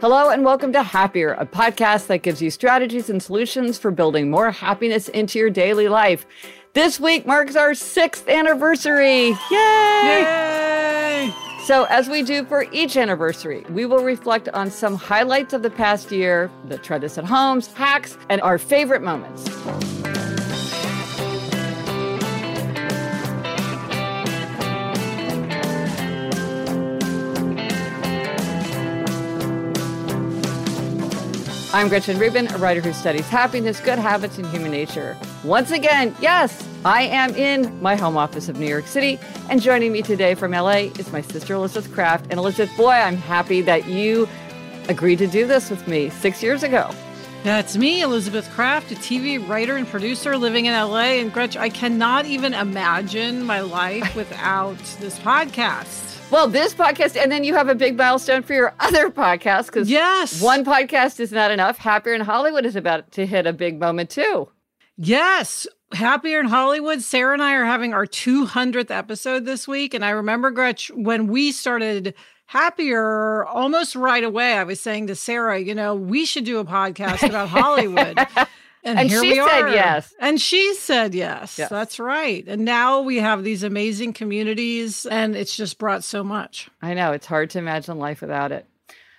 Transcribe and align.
Hello, 0.00 0.30
and 0.30 0.46
welcome 0.46 0.72
to 0.72 0.82
Happier, 0.82 1.34
a 1.34 1.44
podcast 1.44 2.06
that 2.06 2.22
gives 2.22 2.40
you 2.40 2.50
strategies 2.50 3.10
and 3.10 3.22
solutions 3.22 3.76
for 3.78 3.90
building 3.90 4.30
more 4.30 4.50
happiness 4.50 5.10
into 5.10 5.38
your 5.38 5.50
daily 5.50 5.88
life. 5.88 6.24
This 6.72 6.98
week 6.98 7.26
marks 7.26 7.54
our 7.54 7.74
sixth 7.74 8.26
anniversary. 8.26 9.36
Yay! 9.50 10.22
Yay! 10.24 11.34
So, 11.66 11.84
as 11.84 12.08
we 12.08 12.22
do 12.22 12.46
for 12.46 12.64
each 12.72 12.96
anniversary, 12.96 13.62
we 13.68 13.84
will 13.84 14.02
reflect 14.02 14.48
on 14.48 14.70
some 14.70 14.94
highlights 14.94 15.52
of 15.52 15.60
the 15.60 15.68
past 15.68 16.10
year, 16.10 16.50
the 16.68 16.78
try 16.78 16.96
this 16.96 17.18
at 17.18 17.26
homes, 17.26 17.66
hacks, 17.74 18.16
and 18.30 18.40
our 18.40 18.56
favorite 18.56 19.02
moments. 19.02 19.50
I'm 31.72 31.88
Gretchen 31.88 32.18
Rubin, 32.18 32.48
a 32.52 32.58
writer 32.58 32.80
who 32.80 32.92
studies 32.92 33.28
happiness, 33.28 33.78
good 33.78 34.00
habits, 34.00 34.38
and 34.38 34.46
human 34.48 34.72
nature. 34.72 35.16
Once 35.44 35.70
again, 35.70 36.12
yes, 36.20 36.66
I 36.84 37.02
am 37.02 37.32
in 37.36 37.80
my 37.80 37.94
home 37.94 38.16
office 38.16 38.48
of 38.48 38.58
New 38.58 38.66
York 38.66 38.88
City, 38.88 39.20
and 39.48 39.62
joining 39.62 39.92
me 39.92 40.02
today 40.02 40.34
from 40.34 40.50
LA 40.50 40.88
is 40.98 41.12
my 41.12 41.20
sister 41.20 41.54
Elizabeth 41.54 41.92
Craft. 41.92 42.26
And 42.28 42.40
Elizabeth, 42.40 42.76
boy, 42.76 42.90
I'm 42.90 43.16
happy 43.16 43.60
that 43.62 43.86
you 43.86 44.28
agreed 44.88 45.18
to 45.18 45.28
do 45.28 45.46
this 45.46 45.70
with 45.70 45.86
me 45.86 46.10
six 46.10 46.42
years 46.42 46.64
ago. 46.64 46.90
That's 47.44 47.76
me, 47.76 48.02
Elizabeth 48.02 48.50
Craft, 48.50 48.90
a 48.90 48.96
TV 48.96 49.48
writer 49.48 49.76
and 49.76 49.86
producer 49.86 50.36
living 50.36 50.66
in 50.66 50.72
LA. 50.72 51.20
And 51.20 51.32
Gretchen, 51.32 51.62
I 51.62 51.68
cannot 51.68 52.26
even 52.26 52.52
imagine 52.52 53.44
my 53.44 53.60
life 53.60 54.12
without 54.16 54.76
this 54.98 55.20
podcast. 55.20 56.09
Well, 56.30 56.46
this 56.46 56.72
podcast, 56.72 57.20
and 57.20 57.32
then 57.32 57.42
you 57.42 57.54
have 57.54 57.68
a 57.68 57.74
big 57.74 57.96
milestone 57.96 58.44
for 58.44 58.54
your 58.54 58.72
other 58.78 59.10
podcast 59.10 59.66
because 59.66 59.90
yes, 59.90 60.40
one 60.40 60.64
podcast 60.64 61.18
is 61.18 61.32
not 61.32 61.50
enough. 61.50 61.78
Happier 61.78 62.14
in 62.14 62.20
Hollywood 62.20 62.64
is 62.64 62.76
about 62.76 63.10
to 63.12 63.26
hit 63.26 63.48
a 63.48 63.52
big 63.52 63.80
moment 63.80 64.10
too. 64.10 64.48
Yes, 64.96 65.66
Happier 65.92 66.38
in 66.38 66.46
Hollywood. 66.46 67.02
Sarah 67.02 67.32
and 67.32 67.42
I 67.42 67.54
are 67.54 67.64
having 67.64 67.92
our 67.92 68.06
200th 68.06 68.92
episode 68.92 69.44
this 69.44 69.66
week, 69.66 69.92
and 69.92 70.04
I 70.04 70.10
remember 70.10 70.52
Gretch 70.52 70.92
when 70.94 71.26
we 71.26 71.50
started 71.50 72.14
happier 72.46 73.44
almost 73.46 73.96
right 73.96 74.22
away. 74.22 74.52
I 74.52 74.62
was 74.62 74.80
saying 74.80 75.08
to 75.08 75.16
Sarah, 75.16 75.58
you 75.58 75.74
know, 75.74 75.96
we 75.96 76.24
should 76.24 76.44
do 76.44 76.60
a 76.60 76.64
podcast 76.64 77.28
about 77.28 77.48
Hollywood. 77.48 78.18
And, 78.82 78.98
and 78.98 79.10
she 79.10 79.34
said 79.34 79.72
yes. 79.72 80.14
And 80.20 80.40
she 80.40 80.74
said 80.74 81.14
yes. 81.14 81.58
yes. 81.58 81.68
That's 81.68 81.98
right. 81.98 82.44
And 82.46 82.64
now 82.64 83.02
we 83.02 83.16
have 83.16 83.44
these 83.44 83.62
amazing 83.62 84.14
communities, 84.14 85.04
and 85.06 85.36
it's 85.36 85.56
just 85.56 85.78
brought 85.78 86.02
so 86.02 86.24
much. 86.24 86.70
I 86.80 86.94
know. 86.94 87.12
It's 87.12 87.26
hard 87.26 87.50
to 87.50 87.58
imagine 87.58 87.98
life 87.98 88.22
without 88.22 88.52
it. 88.52 88.66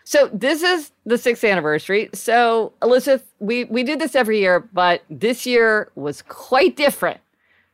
So 0.04 0.30
this 0.34 0.64
is 0.64 0.92
the 1.06 1.18
sixth 1.18 1.44
anniversary. 1.44 2.10
So 2.14 2.74
Elizabeth, 2.82 3.24
we 3.40 3.66
we 3.66 3.84
do 3.84 3.96
this 3.96 4.16
every 4.16 4.40
year, 4.40 4.60
but 4.60 5.04
this 5.10 5.46
year 5.46 5.92
was 5.96 6.22
quite 6.24 6.76
different 6.76 7.20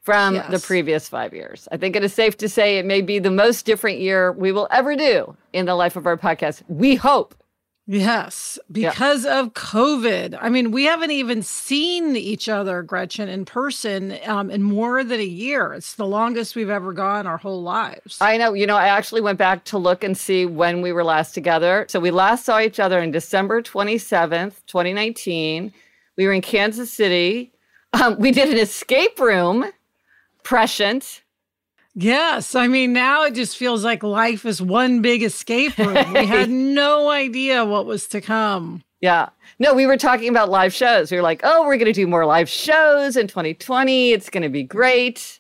from 0.02 0.36
yes. 0.36 0.52
the 0.52 0.60
previous 0.60 1.10
five 1.10 1.34
years. 1.34 1.68
I 1.72 1.78
think 1.78 1.96
it 1.96 2.04
is 2.04 2.14
safe 2.14 2.38
to 2.38 2.48
say 2.48 2.78
it 2.78 2.86
may 2.86 3.02
be 3.02 3.20
the 3.20 3.32
most 3.32 3.66
different 3.66 4.00
year 4.00 4.32
we 4.32 4.52
will 4.52 4.68
ever 4.72 4.96
do 4.96 5.36
in 5.52 5.66
the 5.66 5.76
life 5.76 5.96
of 5.96 6.06
our 6.06 6.16
podcast. 6.16 6.64
We 6.68 6.96
hope 6.96 7.36
Yes, 7.90 8.60
because 8.70 9.24
yeah. 9.24 9.40
of 9.40 9.54
COVID. 9.54 10.38
I 10.42 10.50
mean, 10.50 10.72
we 10.72 10.84
haven't 10.84 11.12
even 11.12 11.42
seen 11.42 12.18
each 12.18 12.50
other, 12.50 12.82
Gretchen, 12.82 13.30
in 13.30 13.46
person 13.46 14.18
um, 14.26 14.52
in 14.52 14.62
more 14.62 15.06
than 15.06 15.22
a 15.22 15.26
year. 15.26 15.74
It's 15.74 15.96
the 15.96 16.06
longest 16.06 16.58
we've 16.58 16.70
ever 16.70 16.92
gone 16.92 17.26
our 17.26 17.38
whole 17.38 17.64
lives. 17.64 18.18
I 18.20 18.36
know. 18.36 18.54
You 18.54 18.68
know, 18.68 18.76
I 18.76 18.88
actually 18.88 19.22
went 19.22 19.38
back 19.38 19.64
to 19.66 19.78
look 19.78 20.04
and 20.04 20.18
see 20.18 20.46
when 20.46 20.82
we 20.82 20.92
were 20.92 21.06
last 21.06 21.34
together. 21.34 21.86
So 21.88 22.02
we 22.02 22.12
last 22.12 22.44
saw 22.44 22.60
each 22.60 22.78
other 22.78 23.00
in 23.00 23.12
December 23.12 23.62
27th, 23.62 24.66
2019. 24.68 25.72
We 26.18 26.26
were 26.26 26.34
in 26.34 26.42
Kansas 26.42 26.92
City. 26.92 27.54
Um, 27.94 28.20
we 28.20 28.32
did 28.32 28.50
an 28.50 28.58
escape 28.58 29.18
room, 29.18 29.72
prescient. 30.44 31.22
Yes. 32.00 32.54
I 32.54 32.68
mean, 32.68 32.94
now 32.94 33.24
it 33.24 33.34
just 33.34 33.58
feels 33.58 33.84
like 33.84 34.04
life 34.04 34.46
is 34.46 34.62
one 34.62 35.02
big 35.02 35.24
escape 35.24 35.76
room. 35.80 36.14
we 36.14 36.26
had 36.28 36.48
no 36.48 37.10
idea 37.10 37.66
what 37.66 37.88
was 37.88 38.08
to 38.10 38.22
come. 38.22 38.84
Yeah. 39.02 39.30
No, 39.58 39.74
we 39.74 39.88
were 39.88 39.98
talking 39.98 40.30
about 40.30 40.52
live 40.52 40.76
shows. 40.76 41.10
We 41.10 41.18
were 41.18 41.24
like, 41.24 41.42
oh, 41.44 41.66
we're 41.66 41.78
going 41.78 41.92
to 41.92 41.94
do 41.94 42.06
more 42.06 42.24
live 42.28 42.50
shows 42.50 43.18
in 43.18 43.26
2020. 43.26 44.12
It's 44.12 44.30
going 44.30 44.44
to 44.44 44.50
be 44.50 44.62
great. 44.62 45.40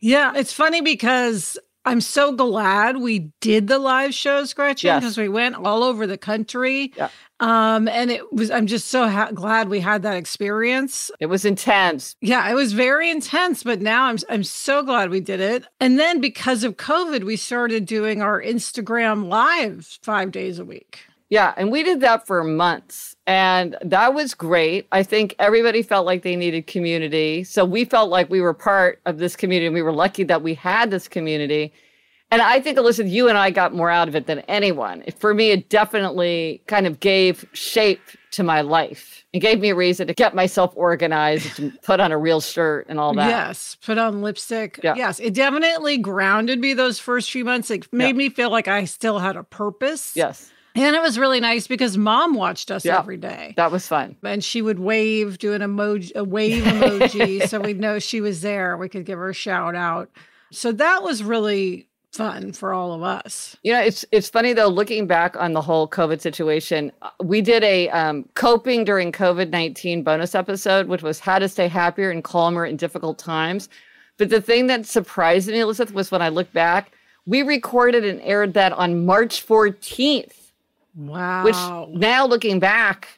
Yeah. 0.00 0.32
It's 0.34 0.54
funny 0.54 0.80
because 0.80 1.58
I'm 1.84 2.00
so 2.00 2.32
glad 2.32 2.98
we 2.98 3.30
did 3.40 3.66
the 3.66 3.78
live 3.78 4.14
shows, 4.14 4.54
Gretchen, 4.54 4.96
because 4.96 5.16
yes. 5.16 5.22
we 5.22 5.28
went 5.28 5.56
all 5.56 5.82
over 5.82 6.06
the 6.06 6.18
country. 6.18 6.92
Yeah. 6.96 7.08
Um, 7.40 7.88
and 7.88 8.10
it 8.10 8.32
was, 8.32 8.52
I'm 8.52 8.68
just 8.68 8.86
so 8.86 9.08
ha- 9.08 9.32
glad 9.32 9.68
we 9.68 9.80
had 9.80 10.02
that 10.02 10.16
experience. 10.16 11.10
It 11.18 11.26
was 11.26 11.44
intense. 11.44 12.14
Yeah, 12.20 12.48
it 12.48 12.54
was 12.54 12.72
very 12.72 13.10
intense, 13.10 13.64
but 13.64 13.80
now 13.80 14.04
I'm, 14.04 14.18
I'm 14.28 14.44
so 14.44 14.84
glad 14.84 15.10
we 15.10 15.18
did 15.18 15.40
it. 15.40 15.64
And 15.80 15.98
then 15.98 16.20
because 16.20 16.62
of 16.62 16.76
COVID, 16.76 17.24
we 17.24 17.36
started 17.36 17.84
doing 17.84 18.22
our 18.22 18.40
Instagram 18.40 19.26
live 19.28 19.98
five 20.02 20.30
days 20.30 20.60
a 20.60 20.64
week. 20.64 21.00
Yeah, 21.30 21.52
and 21.56 21.72
we 21.72 21.82
did 21.82 22.00
that 22.02 22.26
for 22.26 22.44
months. 22.44 23.11
And 23.26 23.76
that 23.82 24.14
was 24.14 24.34
great. 24.34 24.88
I 24.90 25.02
think 25.02 25.34
everybody 25.38 25.82
felt 25.82 26.06
like 26.06 26.22
they 26.22 26.34
needed 26.34 26.66
community. 26.66 27.44
So 27.44 27.64
we 27.64 27.84
felt 27.84 28.10
like 28.10 28.28
we 28.30 28.40
were 28.40 28.54
part 28.54 29.00
of 29.06 29.18
this 29.18 29.36
community. 29.36 29.66
And 29.66 29.74
we 29.74 29.82
were 29.82 29.92
lucky 29.92 30.24
that 30.24 30.42
we 30.42 30.54
had 30.54 30.90
this 30.90 31.06
community. 31.06 31.72
And 32.32 32.40
I 32.40 32.60
think, 32.60 32.78
Alyssa, 32.78 33.08
you 33.08 33.28
and 33.28 33.36
I 33.36 33.50
got 33.50 33.74
more 33.74 33.90
out 33.90 34.08
of 34.08 34.16
it 34.16 34.26
than 34.26 34.40
anyone. 34.40 35.04
For 35.18 35.34
me, 35.34 35.50
it 35.50 35.68
definitely 35.68 36.62
kind 36.66 36.86
of 36.86 36.98
gave 36.98 37.44
shape 37.52 38.00
to 38.32 38.42
my 38.42 38.62
life. 38.62 39.24
It 39.34 39.40
gave 39.40 39.60
me 39.60 39.70
a 39.70 39.74
reason 39.74 40.06
to 40.06 40.14
get 40.14 40.34
myself 40.34 40.72
organized, 40.74 41.56
to 41.56 41.70
put 41.82 42.00
on 42.00 42.10
a 42.10 42.18
real 42.18 42.40
shirt 42.40 42.86
and 42.88 42.98
all 42.98 43.14
that. 43.14 43.28
Yes, 43.28 43.76
put 43.82 43.98
on 43.98 44.22
lipstick. 44.22 44.80
Yeah. 44.82 44.94
Yes, 44.94 45.20
it 45.20 45.34
definitely 45.34 45.98
grounded 45.98 46.58
me 46.58 46.74
those 46.74 46.98
first 46.98 47.30
few 47.30 47.44
months. 47.44 47.70
It 47.70 47.90
made 47.92 48.08
yeah. 48.08 48.12
me 48.12 48.30
feel 48.30 48.50
like 48.50 48.68
I 48.68 48.84
still 48.86 49.18
had 49.18 49.36
a 49.36 49.42
purpose. 49.42 50.12
Yes. 50.14 50.51
And 50.74 50.96
it 50.96 51.02
was 51.02 51.18
really 51.18 51.40
nice 51.40 51.66
because 51.66 51.98
mom 51.98 52.34
watched 52.34 52.70
us 52.70 52.84
yeah, 52.84 52.98
every 52.98 53.18
day. 53.18 53.54
That 53.56 53.70
was 53.70 53.86
fun. 53.86 54.16
And 54.22 54.42
she 54.42 54.62
would 54.62 54.78
wave, 54.78 55.38
do 55.38 55.52
an 55.52 55.60
emoji, 55.60 56.14
a 56.14 56.24
wave 56.24 56.64
emoji, 56.64 57.46
so 57.48 57.60
we'd 57.60 57.80
know 57.80 57.98
she 57.98 58.20
was 58.20 58.40
there. 58.40 58.76
We 58.76 58.88
could 58.88 59.04
give 59.04 59.18
her 59.18 59.30
a 59.30 59.34
shout 59.34 59.74
out. 59.74 60.10
So 60.50 60.72
that 60.72 61.02
was 61.02 61.22
really 61.22 61.88
fun 62.12 62.52
for 62.52 62.72
all 62.72 62.92
of 62.92 63.02
us. 63.02 63.56
You 63.62 63.72
know, 63.72 63.80
it's 63.80 64.04
it's 64.12 64.28
funny 64.28 64.52
though. 64.52 64.68
Looking 64.68 65.06
back 65.06 65.36
on 65.36 65.52
the 65.52 65.60
whole 65.60 65.88
COVID 65.88 66.20
situation, 66.20 66.92
uh, 67.02 67.10
we 67.22 67.40
did 67.40 67.64
a 67.64 67.88
um, 67.90 68.28
coping 68.34 68.84
during 68.84 69.12
COVID 69.12 69.50
nineteen 69.50 70.02
bonus 70.02 70.34
episode, 70.34 70.88
which 70.88 71.02
was 71.02 71.18
how 71.18 71.38
to 71.38 71.48
stay 71.48 71.68
happier 71.68 72.10
and 72.10 72.22
calmer 72.22 72.64
in 72.64 72.76
difficult 72.76 73.18
times. 73.18 73.68
But 74.18 74.28
the 74.28 74.42
thing 74.42 74.66
that 74.66 74.86
surprised 74.86 75.48
me, 75.48 75.60
Elizabeth, 75.60 75.94
was 75.94 76.10
when 76.10 76.22
I 76.22 76.28
look 76.28 76.52
back, 76.52 76.92
we 77.26 77.42
recorded 77.42 78.04
and 78.04 78.20
aired 78.20 78.54
that 78.54 78.72
on 78.72 79.06
March 79.06 79.40
fourteenth. 79.40 80.41
Wow! 80.94 81.44
Which 81.44 81.98
now 82.00 82.26
looking 82.26 82.60
back, 82.60 83.08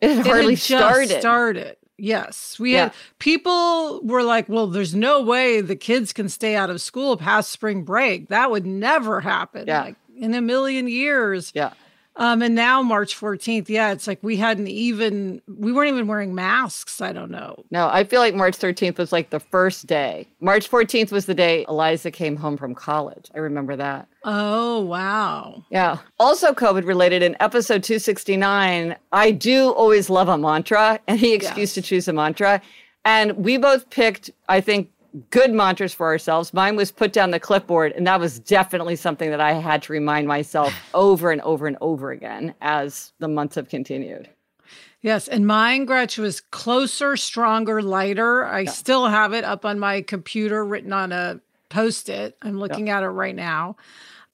it, 0.00 0.18
it 0.18 0.26
hardly 0.26 0.56
started. 0.56 1.20
Started. 1.20 1.76
Yes, 1.98 2.58
we 2.58 2.72
yeah. 2.72 2.84
had 2.84 2.92
people 3.18 4.00
were 4.02 4.22
like, 4.22 4.48
"Well, 4.48 4.66
there's 4.66 4.94
no 4.94 5.22
way 5.22 5.60
the 5.60 5.76
kids 5.76 6.12
can 6.12 6.28
stay 6.28 6.56
out 6.56 6.70
of 6.70 6.80
school 6.80 7.16
past 7.16 7.50
spring 7.50 7.84
break. 7.84 8.28
That 8.28 8.50
would 8.50 8.66
never 8.66 9.20
happen. 9.20 9.66
Yeah. 9.66 9.84
Like 9.84 9.96
in 10.16 10.34
a 10.34 10.40
million 10.40 10.88
years." 10.88 11.52
Yeah. 11.54 11.72
Um, 12.16 12.42
and 12.42 12.54
now 12.54 12.82
March 12.82 13.18
14th, 13.18 13.68
yeah, 13.68 13.92
it's 13.92 14.06
like 14.06 14.18
we 14.22 14.36
hadn't 14.36 14.68
even 14.68 15.40
we 15.46 15.72
weren't 15.72 15.88
even 15.88 16.06
wearing 16.06 16.34
masks. 16.34 17.00
I 17.00 17.12
don't 17.12 17.30
know. 17.30 17.64
No, 17.70 17.88
I 17.88 18.04
feel 18.04 18.20
like 18.20 18.34
March 18.34 18.58
13th 18.58 18.98
was 18.98 19.12
like 19.12 19.30
the 19.30 19.40
first 19.40 19.86
day. 19.86 20.28
March 20.40 20.70
14th 20.70 21.10
was 21.10 21.26
the 21.26 21.34
day 21.34 21.64
Eliza 21.68 22.10
came 22.10 22.36
home 22.36 22.56
from 22.56 22.74
college. 22.74 23.30
I 23.34 23.38
remember 23.38 23.76
that. 23.76 24.08
Oh, 24.24 24.80
wow. 24.80 25.64
Yeah. 25.70 25.98
Also 26.20 26.52
COVID 26.52 26.86
related 26.86 27.22
in 27.22 27.34
episode 27.40 27.82
269, 27.82 28.94
I 29.12 29.30
do 29.30 29.70
always 29.70 30.10
love 30.10 30.28
a 30.28 30.36
mantra, 30.36 31.00
any 31.08 31.32
excuse 31.32 31.58
yes. 31.70 31.74
to 31.74 31.82
choose 31.82 32.08
a 32.08 32.12
mantra. 32.12 32.60
And 33.04 33.32
we 33.38 33.56
both 33.56 33.90
picked, 33.90 34.30
I 34.48 34.60
think, 34.60 34.90
good 35.30 35.52
mantras 35.52 35.92
for 35.94 36.06
ourselves. 36.06 36.54
Mine 36.54 36.76
was 36.76 36.90
put 36.90 37.12
down 37.12 37.30
the 37.30 37.40
clipboard, 37.40 37.92
and 37.92 38.06
that 38.06 38.20
was 38.20 38.38
definitely 38.38 38.96
something 38.96 39.30
that 39.30 39.40
I 39.40 39.52
had 39.52 39.82
to 39.84 39.92
remind 39.92 40.26
myself 40.26 40.74
over 40.94 41.30
and 41.30 41.40
over 41.42 41.66
and 41.66 41.76
over 41.80 42.10
again 42.10 42.54
as 42.60 43.12
the 43.18 43.28
months 43.28 43.56
have 43.56 43.68
continued. 43.68 44.28
Yes, 45.00 45.26
and 45.26 45.46
mine, 45.46 45.84
Gretch, 45.84 46.16
was 46.16 46.40
closer, 46.40 47.16
stronger, 47.16 47.82
lighter. 47.82 48.46
I 48.46 48.60
yeah. 48.60 48.70
still 48.70 49.08
have 49.08 49.32
it 49.32 49.44
up 49.44 49.64
on 49.64 49.80
my 49.80 50.00
computer 50.00 50.64
written 50.64 50.92
on 50.92 51.10
a 51.10 51.40
post 51.68 52.08
it. 52.08 52.36
I'm 52.40 52.58
looking 52.58 52.86
yeah. 52.86 52.98
at 52.98 53.02
it 53.02 53.08
right 53.08 53.34
now. 53.34 53.76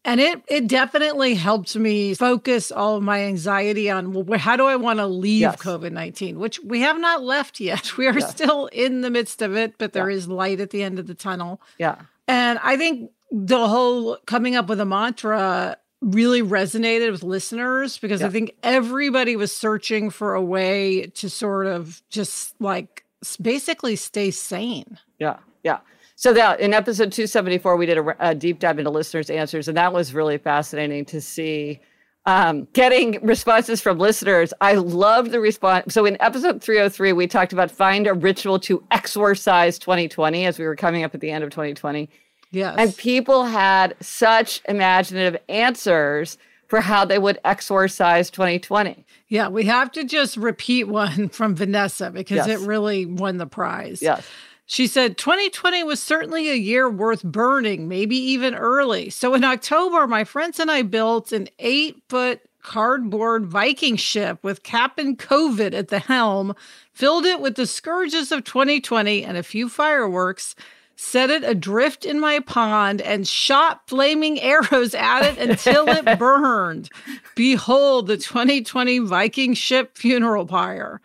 And 0.09 0.21
it 0.21 0.43
it 0.49 0.67
definitely 0.67 1.35
helped 1.35 1.77
me 1.77 2.15
focus 2.15 2.73
all 2.73 2.97
of 2.97 3.03
my 3.03 3.25
anxiety 3.25 3.91
on 3.91 4.25
well, 4.25 4.39
how 4.39 4.57
do 4.57 4.65
I 4.65 4.75
want 4.75 5.01
to 5.01 5.07
leave 5.07 5.43
yes. 5.43 5.57
COVID 5.57 5.93
nineteen, 5.93 6.39
which 6.39 6.59
we 6.61 6.81
have 6.81 6.99
not 6.99 7.23
left 7.23 7.61
yet. 7.61 7.93
We 7.99 8.07
are 8.07 8.19
yes. 8.19 8.31
still 8.31 8.67
in 8.67 9.03
the 9.03 9.11
midst 9.11 9.43
of 9.43 9.55
it, 9.55 9.75
but 9.77 9.93
there 9.93 10.09
yeah. 10.09 10.17
is 10.17 10.29
light 10.29 10.61
at 10.61 10.71
the 10.71 10.83
end 10.83 10.99
of 10.99 11.09
the 11.09 11.15
tunnel. 11.15 11.61
Yeah. 11.77 11.97
And 12.27 12.59
I 12.63 12.77
think 12.79 13.11
the 13.31 13.69
whole 13.69 14.17
coming 14.25 14.57
up 14.57 14.69
with 14.69 14.81
a 14.81 14.87
mantra 14.87 15.77
really 16.01 16.43
resonated 16.43 17.11
with 17.11 17.23
listeners 17.23 17.99
because 17.99 18.23
yeah. 18.23 18.29
I 18.29 18.31
think 18.31 18.55
everybody 18.63 19.37
was 19.37 19.55
searching 19.55 20.09
for 20.09 20.35
a 20.35 20.43
way 20.43 21.09
to 21.17 21.29
sort 21.29 21.67
of 21.67 22.01
just 22.09 22.59
like 22.61 23.05
basically 23.43 23.97
stay 23.97 24.31
sane. 24.31 24.99
Yeah. 25.19 25.39
Yeah. 25.63 25.81
So 26.19 26.33
that 26.33 26.59
in 26.59 26.75
episode 26.75 27.13
274, 27.13 27.77
we 27.77 27.87
did 27.87 27.97
a, 27.97 28.31
a, 28.31 28.35
deep 28.35 28.59
dive 28.59 28.81
into 28.81 28.91
listeners' 28.91 29.31
answers, 29.31 29.69
and 29.69 29.77
that 29.77 29.93
was 29.93 30.13
really 30.13 30.37
fascinating 30.37 31.05
to 31.07 31.21
see. 31.21 31.81
Um, 32.27 32.67
getting 32.73 33.25
responses 33.25 33.81
from 33.81 33.99
listeners. 33.99 34.53
I 34.61 34.75
love 34.75 35.31
the 35.31 35.39
response. 35.39 35.95
So 35.95 36.05
in 36.07 36.21
episode 36.21 36.61
303, 36.61 37.13
we 37.13 37.29
talked 37.29 37.53
about 37.53 37.71
find 37.71 38.09
a 38.09 38.15
ritual 38.15 38.59
to 38.61 38.83
exorcise 38.91 39.79
2020 39.79 40.45
as 40.45 40.59
we 40.59 40.67
were 40.67 40.75
coming 40.75 41.05
up 41.05 41.15
at 41.15 41.21
the 41.21 41.31
end 41.31 41.45
of 41.45 41.51
2020. 41.51 42.11
Yes. 42.51 42.75
And 42.77 42.95
people 42.97 43.45
had 43.45 43.95
such 44.01 44.61
imaginative 44.69 45.41
answers 45.49 46.37
for 46.67 46.81
how 46.81 47.05
they 47.05 47.19
would 47.19 47.39
exorcise 47.45 48.29
2020. 48.29 49.07
Yeah, 49.29 49.49
we 49.49 49.65
have 49.67 49.93
to 49.93 50.03
just 50.03 50.37
repeat 50.37 50.85
one 50.85 51.29
from 51.31 51.55
Vanessa 51.55 52.11
because 52.11 52.49
yes. 52.49 52.61
it 52.61 52.67
really 52.67 53.07
won 53.07 53.37
the 53.37 53.47
prize. 53.47 54.03
Yes. 54.03 54.27
She 54.71 54.87
said 54.87 55.17
2020 55.17 55.83
was 55.85 55.99
certainly 55.99 56.51
a 56.51 56.55
year 56.55 56.91
worth 56.91 57.23
burning, 57.25 57.89
maybe 57.89 58.17
even 58.17 58.55
early. 58.55 59.09
So 59.09 59.33
in 59.33 59.43
October, 59.43 60.07
my 60.07 60.25
friends 60.25 60.61
and 60.61 60.71
I 60.71 60.83
built 60.83 61.33
an 61.33 61.49
eight 61.59 62.03
foot 62.11 62.43
cardboard 62.63 63.47
Viking 63.47 63.97
ship 63.97 64.39
with 64.43 64.63
Captain 64.65 65.17
COVID 65.17 65.73
at 65.73 65.89
the 65.89 66.01
helm, 66.01 66.55
filled 66.93 67.25
it 67.25 67.41
with 67.41 67.55
the 67.55 67.67
scourges 67.67 68.31
of 68.31 68.45
2020 68.45 69.25
and 69.25 69.39
a 69.39 69.43
few 69.43 69.71
fireworks, 69.71 70.55
set 71.01 71.31
it 71.31 71.45
adrift 71.45 72.05
in 72.05 72.19
my 72.19 72.41
pond, 72.41 73.01
and 73.01 73.27
shot 73.27 73.83
flaming 73.87 74.41
arrows 74.41 74.95
at 74.95 75.23
it 75.23 75.39
until 75.39 75.89
it 75.89 76.05
burned. 76.19 76.91
Behold 77.37 78.09
the 78.09 78.17
2020 78.17 78.99
Viking 78.99 79.55
ship 79.55 79.97
funeral 79.97 80.45
pyre. 80.45 81.01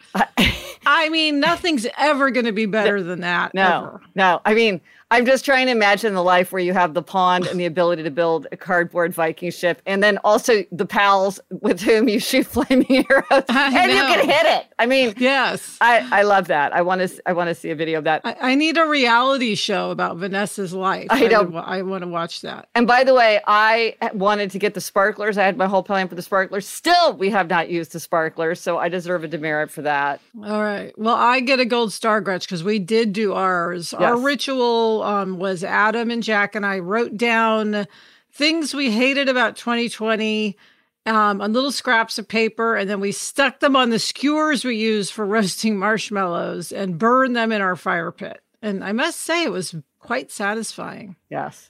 I 0.85 1.09
mean, 1.09 1.39
nothing's 1.39 1.85
ever 1.97 2.31
going 2.31 2.47
to 2.47 2.51
be 2.51 2.65
better 2.65 3.01
than 3.03 3.21
that. 3.21 3.53
No, 3.53 3.77
ever. 3.85 4.01
no. 4.15 4.41
I 4.45 4.55
mean, 4.55 4.81
I'm 5.13 5.27
just 5.27 5.45
trying 5.45 5.67
to 5.67 5.71
imagine 5.71 6.15
the 6.15 6.23
life 6.23 6.51
where 6.51 6.59
you 6.59 6.73
have 6.73 6.95
the 6.95 7.03
pond 7.03 7.45
and 7.45 7.59
the 7.59 7.65
ability 7.73 8.01
to 8.01 8.09
build 8.09 8.47
a 8.51 8.57
cardboard 8.57 9.13
Viking 9.13 9.51
ship, 9.51 9.79
and 9.85 10.01
then 10.01 10.17
also 10.23 10.63
the 10.71 10.87
pals 10.87 11.39
with 11.51 11.81
whom 11.81 12.09
you 12.09 12.19
shoot 12.19 12.47
flaming 12.47 13.05
arrows, 13.11 13.43
I 13.47 13.79
and 13.79 13.91
know. 13.91 14.07
you 14.07 14.15
can 14.15 14.27
hit 14.27 14.45
it. 14.47 14.65
I 14.79 14.87
mean, 14.87 15.13
yes, 15.17 15.77
I, 15.79 16.09
I 16.11 16.23
love 16.23 16.47
that. 16.47 16.73
I 16.73 16.81
want 16.81 17.07
to 17.07 17.21
I 17.27 17.33
want 17.33 17.49
to 17.49 17.55
see 17.55 17.69
a 17.69 17.75
video 17.75 17.99
of 17.99 18.05
that. 18.05 18.21
I, 18.23 18.35
I, 18.41 18.55
need 18.55 18.75
a 18.75 18.87
reality 18.87 19.53
show 19.53 19.91
about 19.91 20.17
Vanessa's 20.17 20.73
life. 20.73 21.05
I 21.11 21.27
know. 21.27 21.57
I, 21.57 21.77
I 21.77 21.81
want 21.83 22.01
to 22.01 22.07
watch 22.07 22.41
that. 22.41 22.67
And 22.73 22.87
by 22.87 23.03
the 23.03 23.13
way, 23.13 23.39
I 23.45 23.95
wanted 24.15 24.49
to 24.49 24.57
get 24.57 24.73
the 24.73 24.81
sparklers. 24.81 25.37
I 25.37 25.43
had 25.43 25.57
my 25.57 25.67
whole 25.67 25.83
plan 25.83 26.07
for 26.07 26.15
the 26.15 26.23
sparklers. 26.23 26.67
Still, 26.67 27.13
we 27.13 27.29
have 27.29 27.47
not 27.51 27.69
used 27.69 27.91
the 27.91 27.99
sparklers, 27.99 28.59
so 28.59 28.79
I 28.79 28.89
deserve 28.89 29.23
a 29.23 29.27
demerit 29.27 29.69
for 29.69 29.83
that. 29.83 30.21
All 30.43 30.63
right. 30.63 30.91
Well, 30.97 31.15
I 31.15 31.39
get 31.39 31.59
a 31.59 31.65
gold 31.65 31.93
star, 31.93 32.19
Gretch, 32.19 32.47
because 32.47 32.63
we 32.63 32.79
did 32.79 33.13
do 33.13 33.33
ours. 33.33 33.93
Yes. 33.93 34.01
Our 34.01 34.17
ritual 34.17 35.02
um, 35.03 35.37
was 35.37 35.63
Adam 35.63 36.09
and 36.11 36.23
Jack 36.23 36.55
and 36.55 36.65
I 36.65 36.79
wrote 36.79 37.17
down 37.17 37.87
things 38.31 38.73
we 38.73 38.91
hated 38.91 39.29
about 39.29 39.55
2020 39.55 40.57
um, 41.05 41.41
on 41.41 41.53
little 41.53 41.71
scraps 41.71 42.17
of 42.17 42.27
paper, 42.27 42.75
and 42.75 42.89
then 42.89 42.99
we 42.99 43.11
stuck 43.11 43.59
them 43.59 43.75
on 43.75 43.89
the 43.89 43.99
skewers 43.99 44.63
we 44.63 44.77
use 44.77 45.09
for 45.09 45.25
roasting 45.27 45.77
marshmallows 45.77 46.71
and 46.71 46.97
burned 46.97 47.35
them 47.35 47.51
in 47.51 47.61
our 47.61 47.75
fire 47.75 48.11
pit. 48.11 48.41
And 48.61 48.83
I 48.83 48.93
must 48.93 49.19
say, 49.19 49.43
it 49.43 49.51
was 49.51 49.75
quite 49.99 50.31
satisfying. 50.31 51.17
Yes. 51.29 51.69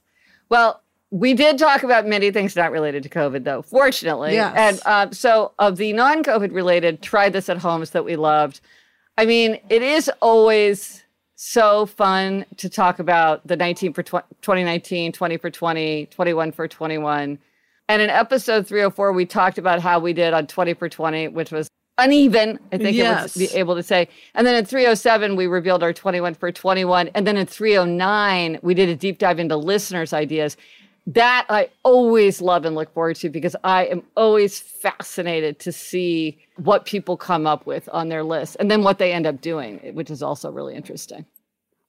Well, 0.49 0.81
we 1.09 1.33
did 1.33 1.57
talk 1.57 1.83
about 1.83 2.07
many 2.07 2.31
things 2.31 2.55
not 2.55 2.71
related 2.71 3.03
to 3.03 3.09
COVID, 3.09 3.43
though, 3.43 3.61
fortunately. 3.61 4.33
Yes. 4.33 4.53
And 4.55 4.81
uh, 4.85 5.11
so, 5.11 5.53
of 5.59 5.77
the 5.77 5.93
non 5.93 6.23
COVID 6.23 6.53
related, 6.53 7.01
try 7.01 7.29
this 7.29 7.49
at 7.49 7.57
homes 7.57 7.91
that 7.91 8.05
we 8.05 8.15
loved. 8.15 8.61
I 9.17 9.25
mean, 9.25 9.59
it 9.69 9.81
is 9.81 10.09
always 10.21 11.02
so 11.45 11.85
fun 11.85 12.45
to 12.55 12.69
talk 12.69 12.99
about 12.99 13.45
the 13.45 13.57
19 13.57 13.91
for 13.93 14.01
tw- 14.01 14.23
2019, 14.41 15.11
20 15.11 15.37
for 15.37 15.49
20, 15.49 16.05
21 16.05 16.51
for 16.53 16.67
21. 16.69 17.37
And 17.89 18.01
in 18.01 18.09
episode 18.09 18.65
304, 18.65 19.11
we 19.11 19.25
talked 19.25 19.57
about 19.57 19.81
how 19.81 19.99
we 19.99 20.13
did 20.13 20.33
on 20.33 20.47
20 20.47 20.73
for 20.75 20.87
20, 20.87 21.27
which 21.27 21.51
was 21.51 21.67
uneven, 21.97 22.59
I 22.71 22.77
think 22.77 22.95
yes. 22.95 23.35
it 23.35 23.41
was 23.41 23.55
able 23.55 23.75
to 23.75 23.83
say. 23.83 24.07
And 24.33 24.47
then 24.47 24.55
in 24.55 24.63
307, 24.63 25.35
we 25.35 25.47
revealed 25.47 25.83
our 25.83 25.91
21 25.91 26.35
for 26.35 26.49
21. 26.49 27.09
And 27.09 27.27
then 27.27 27.35
in 27.35 27.45
309, 27.45 28.59
we 28.61 28.73
did 28.73 28.87
a 28.87 28.95
deep 28.95 29.19
dive 29.19 29.37
into 29.37 29.57
listeners' 29.57 30.13
ideas. 30.13 30.55
That 31.05 31.45
I 31.49 31.67
always 31.83 32.41
love 32.41 32.63
and 32.63 32.73
look 32.73 32.93
forward 32.93 33.17
to 33.17 33.29
because 33.29 33.57
I 33.65 33.87
am 33.87 34.03
always 34.15 34.61
fascinated 34.61 35.59
to 35.59 35.73
see 35.73 36.39
what 36.55 36.85
people 36.85 37.17
come 37.17 37.45
up 37.45 37.65
with 37.65 37.89
on 37.91 38.07
their 38.07 38.23
list 38.23 38.55
and 38.61 38.71
then 38.71 38.83
what 38.83 38.97
they 38.97 39.11
end 39.11 39.27
up 39.27 39.41
doing, 39.41 39.79
which 39.93 40.09
is 40.09 40.23
also 40.23 40.49
really 40.49 40.75
interesting. 40.75 41.25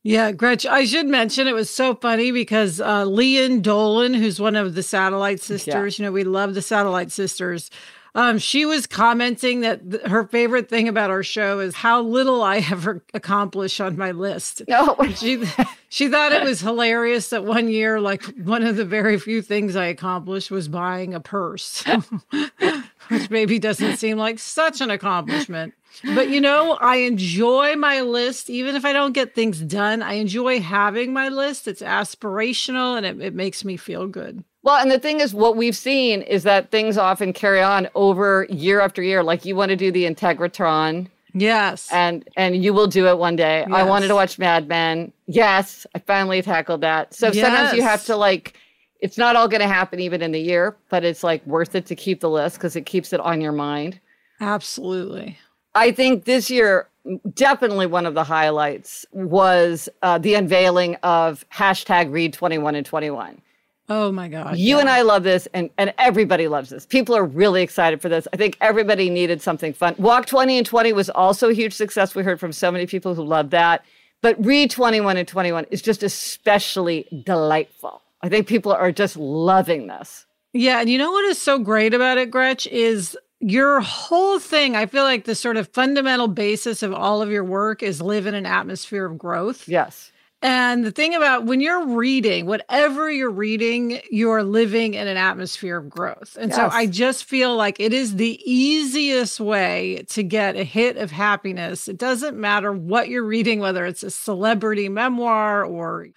Yeah, 0.07 0.33
Gretch, 0.33 0.67
I 0.67 0.85
should 0.85 1.07
mention 1.07 1.49
it 1.49 1.55
was 1.55 1.71
so 1.71 1.95
funny 1.95 2.31
because 2.31 2.79
uh, 2.79 3.07
Lian 3.07 3.63
Dolan, 3.63 4.13
who's 4.13 4.39
one 4.39 4.55
of 4.55 4.75
the 4.75 4.83
Satellite 4.83 5.41
Sisters, 5.41 5.99
yeah. 5.99 6.05
you 6.05 6.07
know, 6.07 6.13
we 6.13 6.25
love 6.25 6.53
the 6.53 6.61
Satellite 6.61 7.11
Sisters. 7.11 7.71
Um, 8.17 8.39
she 8.39 8.65
was 8.65 8.87
commenting 8.87 9.61
that 9.61 9.91
th- 9.91 10.03
her 10.05 10.25
favorite 10.25 10.69
thing 10.69 10.87
about 10.87 11.11
our 11.11 11.25
show 11.25 11.59
is 11.59 11.75
how 11.75 12.01
little 12.01 12.43
I 12.43 12.59
ever 12.71 13.03
accomplish 13.13 13.81
on 13.81 13.97
my 13.97 14.13
list. 14.13 14.63
No, 14.69 14.97
she 15.17 15.43
she 15.89 16.09
thought 16.09 16.33
it 16.33 16.45
was 16.45 16.61
hilarious 16.61 17.31
that 17.31 17.45
one 17.45 17.69
year, 17.69 18.01
like 18.01 18.23
one 18.37 18.63
of 18.63 18.77
the 18.77 18.85
very 18.85 19.19
few 19.19 19.43
things 19.43 19.75
I 19.75 19.87
accomplished 19.87 20.51
was 20.51 20.69
buying 20.69 21.13
a 21.13 21.21
purse, 21.21 21.85
which 23.09 23.31
maybe 23.31 23.59
doesn't 23.59 23.97
seem 23.97 24.17
like 24.17 24.39
such 24.39 24.81
an 24.81 24.91
accomplishment. 24.91 25.75
But 26.05 26.29
you 26.31 26.41
know, 26.41 26.79
I 26.81 26.97
enjoy 26.97 27.75
my 27.75 28.01
list, 28.01 28.49
even 28.49 28.77
if 28.77 28.85
I 28.85 28.93
don't 28.93 29.13
get 29.13 29.35
things 29.35 29.61
done. 29.61 30.03
I 30.03 30.15
enjoy 30.15 30.61
having 30.61 31.13
my 31.13 31.29
list. 31.29 31.67
It's 31.67 31.83
aspirational 31.83 32.97
and 32.97 33.05
it, 33.07 33.21
it 33.21 33.35
makes 33.35 33.65
me 33.65 33.77
feel 33.77 34.07
good. 34.07 34.45
Well, 34.65 34.81
and 34.81 34.91
the 34.91 34.99
thing 34.99 35.21
is, 35.21 35.35
what 35.35 35.57
we've 35.57 35.77
seen 35.77 36.23
is 36.23 36.43
that 36.45 36.71
things 36.71 36.97
often 36.97 37.35
carry 37.35 37.63
on 37.63 37.87
over 37.95 38.47
year 38.49 38.81
after 38.81 39.03
year. 39.03 39.23
Like 39.23 39.45
you 39.45 39.55
want 39.55 39.69
to 39.69 39.77
do 39.77 39.93
the 39.93 40.05
Integratron. 40.05 41.09
Yes. 41.35 41.89
And 41.93 42.27
and 42.37 42.65
you 42.65 42.73
will 42.73 42.87
do 42.87 43.07
it 43.09 43.19
one 43.19 43.37
day. 43.37 43.65
I 43.65 43.83
wanted 43.83 44.09
to 44.09 44.15
watch 44.15 44.39
Mad 44.39 44.67
Men. 44.67 45.13
Yes, 45.27 45.87
I 45.95 45.99
finally 45.99 46.41
tackled 46.41 46.81
that. 46.81 47.13
So 47.13 47.31
sometimes 47.31 47.77
you 47.77 47.83
have 47.83 48.05
to 48.07 48.17
like 48.17 48.55
it's 49.01 49.19
not 49.19 49.37
all 49.37 49.49
going 49.49 49.61
to 49.61 49.69
happen 49.69 50.01
even 50.01 50.23
in 50.23 50.33
the 50.33 50.41
year, 50.41 50.77
but 50.89 51.05
it's 51.05 51.23
like 51.23 51.47
worth 51.47 51.75
it 51.75 51.85
to 51.87 51.95
keep 51.95 52.21
the 52.21 52.31
list 52.31 52.57
because 52.57 52.75
it 52.75 52.87
keeps 52.87 53.13
it 53.13 53.21
on 53.21 53.43
your 53.43 53.53
mind. 53.53 54.01
Absolutely. 54.41 55.37
I 55.75 55.93
think 55.93 56.25
this 56.25 56.49
year, 56.49 56.89
definitely 57.35 57.87
one 57.87 58.07
of 58.07 58.15
the 58.15 58.25
highlights 58.25 59.05
was 59.13 59.91
uh, 60.01 60.17
the 60.17 60.35
unveiling 60.35 60.95
of 61.03 61.45
hashtag 61.53 62.13
read 62.13 62.33
21 62.33 62.77
and 62.77 62.87
21. 62.87 63.43
Oh 63.89 64.11
my 64.11 64.29
God. 64.29 64.57
You 64.57 64.77
yeah. 64.77 64.81
and 64.81 64.89
I 64.89 65.03
love 65.03 65.25
this, 65.25 65.47
and, 65.53 65.69
and 65.77 65.93
everybody 65.99 66.49
loves 66.49 66.71
this. 66.71 66.87
People 66.87 67.15
are 67.15 67.25
really 67.25 67.63
excited 67.63 68.01
for 68.01 68.09
this. 68.09 68.27
I 68.33 68.37
think 68.37 68.57
everybody 68.61 69.11
needed 69.11 69.43
something 69.43 69.75
fun. 69.75 69.95
Walk 69.99 70.27
20 70.27 70.59
and 70.59 70.67
20 70.67 70.93
was 70.95 71.11
also 71.11 71.51
a 71.51 71.55
huge 71.55 71.75
success. 71.75 72.15
We 72.15 72.23
heard 72.23 72.41
from 72.41 72.53
so 72.53 72.71
many 72.71 72.87
people 72.87 73.15
who 73.15 73.23
loved 73.23 73.51
that. 73.51 73.85
But 74.23 74.43
Read 74.43 74.71
21 74.71 75.19
and 75.19 75.29
21 75.29 75.67
is 75.71 75.83
just 75.83 76.03
especially 76.03 77.07
delightful. 77.27 78.01
I 78.23 78.31
think 78.31 78.47
people 78.47 78.73
are 78.73 78.91
just 78.91 79.17
loving 79.17 79.87
this. 79.87 80.25
Yeah, 80.55 80.81
and 80.81 80.89
you 80.89 80.97
know 80.97 81.13
what 81.13 81.27
is 81.27 81.37
so 81.37 81.59
great 81.59 81.93
about 81.93 82.17
it, 82.17 82.31
Gretch, 82.31 82.67
is 82.69 83.19
your 83.41 83.81
whole 83.81 84.39
thing. 84.39 84.77
I 84.77 84.87
feel 84.87 85.03
like 85.03 85.25
the 85.25 85.35
sort 85.35 85.59
of 85.59 85.69
fundamental 85.69 86.29
basis 86.29 86.83
of 86.83 86.95
all 86.95 87.21
of 87.21 87.31
your 87.31 87.45
work 87.45 87.83
is 87.83 88.01
live 88.01 88.27
in 88.27 88.35
an 88.35 88.47
atmosphere 88.47 89.05
of 89.05 89.19
growth. 89.19 89.69
Yes. 89.69 90.11
And 90.45 90.85
the 90.85 90.91
thing 90.91 91.15
about 91.15 91.47
when 91.47 91.63
you're 91.63 91.87
reading, 91.87 92.45
whatever 92.45 93.11
you're 93.11 93.31
reading, 93.31 94.03
you're 94.11 94.43
living 94.43 94.93
in 94.93 95.09
an 95.09 95.17
atmosphere 95.17 95.79
of 95.79 95.89
growth. 95.89 96.37
And 96.39 96.53
so 96.53 96.69
I 96.71 96.85
just 96.85 97.25
feel 97.25 97.57
like 97.57 97.81
it 97.81 97.95
is 97.95 98.17
the 98.17 98.39
easiest 98.45 99.41
way 99.41 100.05
to 100.11 100.23
get 100.23 100.55
a 100.55 100.63
hit 100.63 100.99
of 100.99 101.11
happiness. 101.11 101.89
It 101.89 101.97
doesn't 101.97 102.37
matter 102.37 102.75
what 102.75 103.09
you're 103.09 103.25
reading, 103.25 103.61
whether 103.61 103.87
it's 103.87 104.03
a 104.03 104.11
celebrity 104.11 104.91
memoir 104.91 105.65
or 105.65 106.09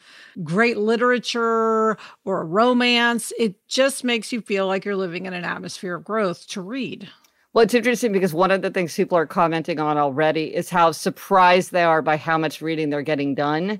great 0.44 0.78
literature 0.78 1.98
or 2.26 2.42
a 2.42 2.46
romance, 2.46 3.32
it 3.40 3.66
just 3.70 4.04
makes 4.04 4.34
you 4.34 4.42
feel 4.42 4.68
like 4.68 4.84
you're 4.84 4.98
living 4.98 5.26
in 5.26 5.32
an 5.32 5.46
atmosphere 5.46 5.96
of 5.96 6.04
growth 6.04 6.46
to 6.48 6.62
read. 6.62 7.08
Well, 7.54 7.64
it's 7.64 7.74
interesting 7.74 8.12
because 8.12 8.34
one 8.34 8.52
of 8.52 8.62
the 8.62 8.72
things 8.72 8.94
people 8.94 9.18
are 9.18 9.26
commenting 9.26 9.80
on 9.80 9.98
already 9.98 10.54
is 10.54 10.70
how 10.70 10.92
surprised 10.92 11.72
they 11.72 11.86
are 11.86 12.02
by 12.02 12.18
how 12.18 12.38
much 12.38 12.62
reading 12.62 12.90
they're 12.90 13.02
getting 13.02 13.34
done 13.34 13.80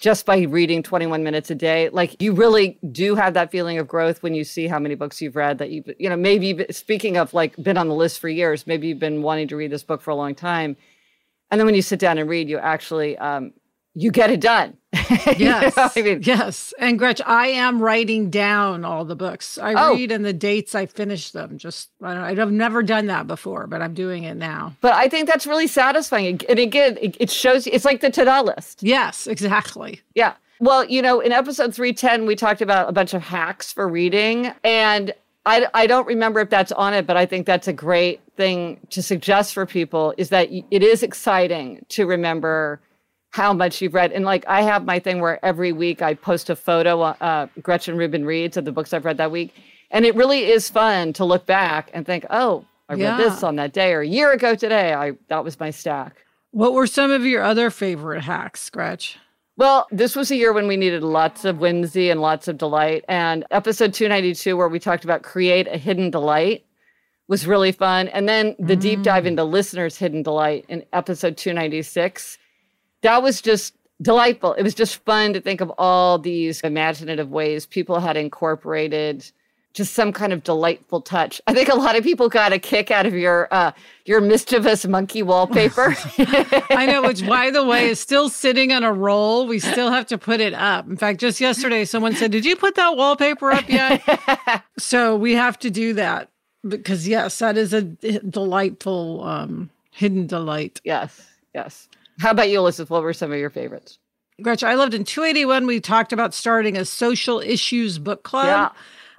just 0.00 0.26
by 0.26 0.40
reading 0.42 0.82
21 0.82 1.22
minutes 1.22 1.50
a 1.50 1.54
day. 1.54 1.88
Like 1.88 2.20
you 2.22 2.32
really 2.32 2.78
do 2.90 3.14
have 3.14 3.34
that 3.34 3.50
feeling 3.50 3.78
of 3.78 3.88
growth 3.88 4.22
when 4.22 4.34
you 4.34 4.44
see 4.44 4.68
how 4.68 4.78
many 4.78 4.94
books 4.94 5.20
you've 5.20 5.36
read 5.36 5.58
that 5.58 5.70
you 5.70 5.84
you 5.98 6.08
know 6.08 6.16
maybe 6.16 6.64
speaking 6.70 7.16
of 7.16 7.34
like 7.34 7.56
been 7.56 7.76
on 7.76 7.88
the 7.88 7.94
list 7.94 8.20
for 8.20 8.28
years, 8.28 8.66
maybe 8.66 8.88
you've 8.88 8.98
been 8.98 9.22
wanting 9.22 9.48
to 9.48 9.56
read 9.56 9.70
this 9.70 9.82
book 9.82 10.00
for 10.00 10.10
a 10.10 10.16
long 10.16 10.34
time. 10.34 10.76
And 11.50 11.60
then 11.60 11.66
when 11.66 11.74
you 11.74 11.82
sit 11.82 11.98
down 11.98 12.18
and 12.18 12.28
read, 12.28 12.48
you 12.48 12.58
actually 12.58 13.18
um 13.18 13.52
you 13.94 14.10
get 14.10 14.30
it 14.30 14.40
done. 14.40 14.77
You 15.38 15.44
know 15.46 15.60
Yes. 15.60 15.96
I 15.96 16.02
mean, 16.02 16.20
yes. 16.22 16.72
And 16.78 16.98
Gretch, 16.98 17.20
I 17.26 17.48
am 17.48 17.80
writing 17.80 18.30
down 18.30 18.84
all 18.84 19.04
the 19.04 19.16
books. 19.16 19.58
I 19.58 19.74
Oh. 19.76 19.94
read 19.94 20.10
and 20.12 20.24
the 20.24 20.32
dates 20.32 20.74
I 20.74 20.86
finish 20.86 21.30
them. 21.30 21.58
Just, 21.58 21.90
I 22.02 22.14
don't, 22.14 22.24
I've 22.40 22.52
never 22.52 22.82
done 22.82 23.06
that 23.06 23.26
before, 23.26 23.66
but 23.66 23.82
I'm 23.82 23.94
doing 23.94 24.24
it 24.24 24.36
now. 24.36 24.74
but 24.80 24.94
I 24.94 25.08
think 25.08 25.28
that's 25.28 25.46
really 25.46 25.66
satisfying. 25.66 26.40
And 26.48 26.58
again, 26.58 26.96
it, 27.00 27.16
it 27.20 27.30
shows 27.30 27.66
it's 27.66 27.84
like 27.84 28.00
the 28.00 28.10
to-do 28.10 28.40
list. 28.42 28.82
Yes, 28.82 29.26
exactly. 29.26 30.00
Yeah. 30.14 30.34
Well, 30.60 30.84
you 30.84 31.02
know, 31.02 31.20
in 31.20 31.32
episode 31.32 31.74
310, 31.74 32.26
we 32.26 32.34
talked 32.34 32.62
about 32.62 32.88
a 32.88 32.92
bunch 32.92 33.14
of 33.14 33.22
hacks 33.22 33.72
for 33.72 33.86
reading. 33.88 34.52
And 34.64 35.12
I, 35.46 35.66
I 35.72 35.86
don't 35.86 36.06
remember 36.06 36.40
if 36.40 36.50
that's 36.50 36.72
on 36.72 36.94
it, 36.94 37.06
but 37.06 37.16
I 37.16 37.26
think 37.26 37.46
that's 37.46 37.68
a 37.68 37.72
great 37.72 38.20
thing 38.36 38.80
to 38.90 39.02
suggest 39.02 39.54
for 39.54 39.66
people 39.66 40.14
is 40.18 40.30
that 40.30 40.48
it 40.50 40.82
is 40.82 41.02
exciting 41.02 41.84
to 41.90 42.06
remember 42.06 42.80
how 43.30 43.52
much 43.52 43.80
you've 43.80 43.94
read. 43.94 44.12
And 44.12 44.24
like 44.24 44.44
I 44.46 44.62
have 44.62 44.84
my 44.84 44.98
thing 44.98 45.20
where 45.20 45.44
every 45.44 45.72
week 45.72 46.02
I 46.02 46.14
post 46.14 46.50
a 46.50 46.56
photo, 46.56 47.02
uh, 47.02 47.46
Gretchen 47.62 47.96
Rubin 47.96 48.24
reads 48.24 48.56
of 48.56 48.64
the 48.64 48.72
books 48.72 48.92
I've 48.92 49.04
read 49.04 49.18
that 49.18 49.30
week. 49.30 49.54
And 49.90 50.04
it 50.04 50.14
really 50.14 50.44
is 50.44 50.68
fun 50.68 51.12
to 51.14 51.24
look 51.24 51.46
back 51.46 51.90
and 51.92 52.04
think, 52.04 52.26
oh, 52.30 52.64
I 52.88 52.94
read 52.94 53.18
this 53.18 53.42
on 53.42 53.56
that 53.56 53.72
day 53.72 53.92
or 53.92 54.00
a 54.00 54.06
year 54.06 54.32
ago 54.32 54.54
today. 54.54 54.94
I 54.94 55.12
that 55.28 55.44
was 55.44 55.60
my 55.60 55.70
stack. 55.70 56.24
What 56.52 56.72
were 56.72 56.86
some 56.86 57.10
of 57.10 57.24
your 57.26 57.42
other 57.42 57.70
favorite 57.70 58.22
hacks, 58.22 58.70
Gretch? 58.70 59.18
Well, 59.58 59.86
this 59.90 60.14
was 60.16 60.30
a 60.30 60.36
year 60.36 60.52
when 60.52 60.68
we 60.68 60.76
needed 60.76 61.02
lots 61.02 61.44
of 61.44 61.58
whimsy 61.58 62.10
and 62.10 62.20
lots 62.22 62.48
of 62.48 62.56
delight. 62.56 63.04
And 63.08 63.44
episode 63.50 63.92
292, 63.92 64.56
where 64.56 64.68
we 64.68 64.78
talked 64.78 65.04
about 65.04 65.22
create 65.22 65.66
a 65.66 65.76
hidden 65.76 66.10
delight, 66.10 66.64
was 67.26 67.46
really 67.46 67.72
fun. 67.72 68.08
And 68.08 68.28
then 68.28 68.54
the 68.58 68.76
deep 68.76 69.02
dive 69.02 69.26
into 69.26 69.44
listeners' 69.44 69.98
hidden 69.98 70.22
delight 70.22 70.64
in 70.68 70.84
episode 70.92 71.36
296, 71.36 72.38
that 73.02 73.22
was 73.22 73.40
just 73.40 73.74
delightful. 74.00 74.54
It 74.54 74.62
was 74.62 74.74
just 74.74 75.04
fun 75.04 75.32
to 75.32 75.40
think 75.40 75.60
of 75.60 75.72
all 75.78 76.18
these 76.18 76.60
imaginative 76.60 77.30
ways 77.30 77.66
people 77.66 78.00
had 78.00 78.16
incorporated 78.16 79.30
just 79.74 79.94
some 79.94 80.12
kind 80.12 80.32
of 80.32 80.42
delightful 80.42 81.00
touch. 81.00 81.40
I 81.46 81.54
think 81.54 81.68
a 81.68 81.76
lot 81.76 81.94
of 81.94 82.02
people 82.02 82.28
got 82.28 82.52
a 82.52 82.58
kick 82.58 82.90
out 82.90 83.06
of 83.06 83.14
your 83.14 83.48
uh, 83.52 83.72
your 84.04 84.20
mischievous 84.20 84.86
monkey 84.86 85.22
wallpaper. 85.22 85.94
I 86.70 86.86
know, 86.86 87.02
which, 87.02 87.26
by 87.26 87.50
the 87.50 87.64
way, 87.64 87.88
is 87.88 88.00
still 88.00 88.28
sitting 88.28 88.72
on 88.72 88.82
a 88.82 88.92
roll. 88.92 89.46
We 89.46 89.58
still 89.58 89.90
have 89.90 90.06
to 90.06 90.18
put 90.18 90.40
it 90.40 90.54
up. 90.54 90.88
In 90.88 90.96
fact, 90.96 91.20
just 91.20 91.40
yesterday, 91.40 91.84
someone 91.84 92.14
said, 92.14 92.32
Did 92.32 92.44
you 92.44 92.56
put 92.56 92.74
that 92.74 92.96
wallpaper 92.96 93.52
up 93.52 93.68
yet? 93.68 94.02
so 94.78 95.14
we 95.14 95.34
have 95.34 95.58
to 95.60 95.70
do 95.70 95.92
that 95.94 96.30
because, 96.66 97.06
yes, 97.06 97.38
that 97.38 97.56
is 97.56 97.72
a 97.72 97.82
delightful 97.82 99.22
um, 99.22 99.70
hidden 99.90 100.26
delight. 100.26 100.80
yes, 100.82 101.28
yes. 101.54 101.87
How 102.18 102.30
about 102.30 102.48
you, 102.50 102.58
Elizabeth? 102.58 102.90
What 102.90 103.02
were 103.02 103.12
some 103.12 103.32
of 103.32 103.38
your 103.38 103.50
favorites? 103.50 103.98
Gretchen, 104.42 104.68
I 104.68 104.74
loved 104.74 104.94
in 104.94 105.04
281, 105.04 105.66
we 105.66 105.80
talked 105.80 106.12
about 106.12 106.32
starting 106.32 106.76
a 106.76 106.84
social 106.84 107.40
issues 107.40 107.98
book 107.98 108.22
club. 108.22 108.46
Yeah. 108.46 108.70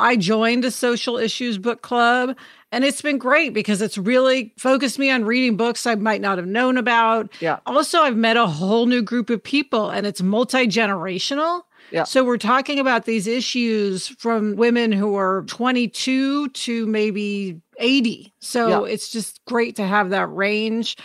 I 0.01 0.15
joined 0.15 0.63
a 0.63 0.71
social 0.71 1.17
issues 1.17 1.57
book 1.57 1.81
club, 1.81 2.37
and 2.71 2.85
it's 2.85 3.01
been 3.01 3.17
great 3.17 3.53
because 3.53 3.81
it's 3.81 3.97
really 3.97 4.53
focused 4.57 4.97
me 4.97 5.11
on 5.11 5.25
reading 5.25 5.57
books 5.57 5.85
I 5.85 5.95
might 5.95 6.21
not 6.21 6.37
have 6.37 6.47
known 6.47 6.77
about. 6.77 7.29
Yeah. 7.41 7.59
Also, 7.65 7.99
I've 7.99 8.15
met 8.15 8.37
a 8.37 8.47
whole 8.47 8.85
new 8.85 9.01
group 9.01 9.29
of 9.29 9.43
people, 9.43 9.89
and 9.89 10.07
it's 10.07 10.21
multi 10.21 10.67
generational. 10.67 11.63
Yeah. 11.91 12.03
So 12.05 12.23
we're 12.23 12.37
talking 12.37 12.79
about 12.79 13.03
these 13.03 13.27
issues 13.27 14.07
from 14.07 14.55
women 14.55 14.93
who 14.93 15.17
are 15.17 15.43
22 15.47 16.47
to 16.49 16.85
maybe 16.87 17.59
80. 17.77 18.33
So 18.39 18.85
Yeah. 18.85 18.93
it's 18.93 19.09
just 19.11 19.43
great 19.45 19.75
to 19.77 19.85
have 19.85 20.11
that 20.11 20.27
range. 20.27 20.95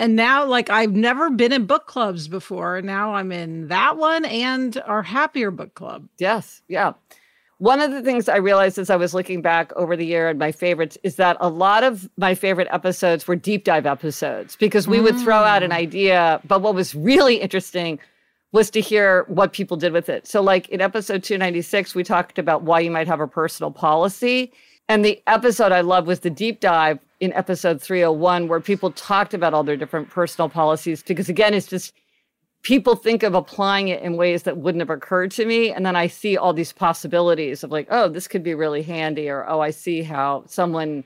And 0.00 0.16
now, 0.16 0.46
like, 0.46 0.70
I've 0.70 0.92
never 0.92 1.28
been 1.28 1.52
in 1.52 1.66
book 1.66 1.86
clubs 1.86 2.26
before. 2.26 2.78
and 2.78 2.86
Now 2.86 3.12
I'm 3.16 3.30
in 3.30 3.68
that 3.68 3.98
one 3.98 4.24
and 4.24 4.80
our 4.86 5.02
happier 5.02 5.50
book 5.50 5.74
club. 5.74 6.08
Yes, 6.16 6.62
yeah. 6.68 6.94
One 7.58 7.80
of 7.80 7.90
the 7.90 8.00
things 8.00 8.26
I 8.26 8.38
realized 8.38 8.78
as 8.78 8.88
I 8.88 8.96
was 8.96 9.12
looking 9.12 9.42
back 9.42 9.74
over 9.76 9.98
the 9.98 10.06
year 10.06 10.30
and 10.30 10.38
my 10.38 10.52
favorites 10.52 10.96
is 11.02 11.16
that 11.16 11.36
a 11.38 11.50
lot 11.50 11.84
of 11.84 12.08
my 12.16 12.34
favorite 12.34 12.68
episodes 12.70 13.28
were 13.28 13.36
deep 13.36 13.64
dive 13.64 13.84
episodes 13.84 14.56
because 14.56 14.88
we 14.88 15.00
would 15.00 15.18
throw 15.18 15.36
out 15.36 15.62
an 15.62 15.70
mm. 15.70 15.74
idea, 15.74 16.40
but 16.48 16.62
what 16.62 16.74
was 16.74 16.94
really 16.94 17.36
interesting 17.36 18.00
was 18.52 18.70
to 18.70 18.80
hear 18.80 19.24
what 19.28 19.52
people 19.52 19.76
did 19.76 19.92
with 19.92 20.08
it. 20.08 20.26
So, 20.26 20.40
like 20.40 20.70
in 20.70 20.80
episode 20.80 21.22
296, 21.22 21.94
we 21.94 22.04
talked 22.04 22.38
about 22.38 22.62
why 22.62 22.80
you 22.80 22.90
might 22.90 23.06
have 23.06 23.20
a 23.20 23.28
personal 23.28 23.70
policy. 23.70 24.50
And 24.90 25.04
the 25.04 25.22
episode 25.28 25.70
I 25.70 25.82
love 25.82 26.08
was 26.08 26.18
the 26.18 26.30
deep 26.30 26.58
dive 26.58 26.98
in 27.20 27.32
episode 27.34 27.80
301, 27.80 28.48
where 28.48 28.58
people 28.58 28.90
talked 28.90 29.34
about 29.34 29.54
all 29.54 29.62
their 29.62 29.76
different 29.76 30.10
personal 30.10 30.48
policies. 30.48 31.00
Because 31.00 31.28
again, 31.28 31.54
it's 31.54 31.68
just 31.68 31.94
people 32.62 32.96
think 32.96 33.22
of 33.22 33.34
applying 33.34 33.86
it 33.86 34.02
in 34.02 34.16
ways 34.16 34.42
that 34.42 34.56
wouldn't 34.56 34.80
have 34.80 34.90
occurred 34.90 35.30
to 35.30 35.46
me. 35.46 35.70
And 35.70 35.86
then 35.86 35.94
I 35.94 36.08
see 36.08 36.36
all 36.36 36.52
these 36.52 36.72
possibilities 36.72 37.62
of 37.62 37.70
like, 37.70 37.86
oh, 37.88 38.08
this 38.08 38.26
could 38.26 38.42
be 38.42 38.52
really 38.52 38.82
handy, 38.82 39.30
or 39.30 39.48
oh, 39.48 39.60
I 39.60 39.70
see 39.70 40.02
how 40.02 40.42
someone 40.48 41.04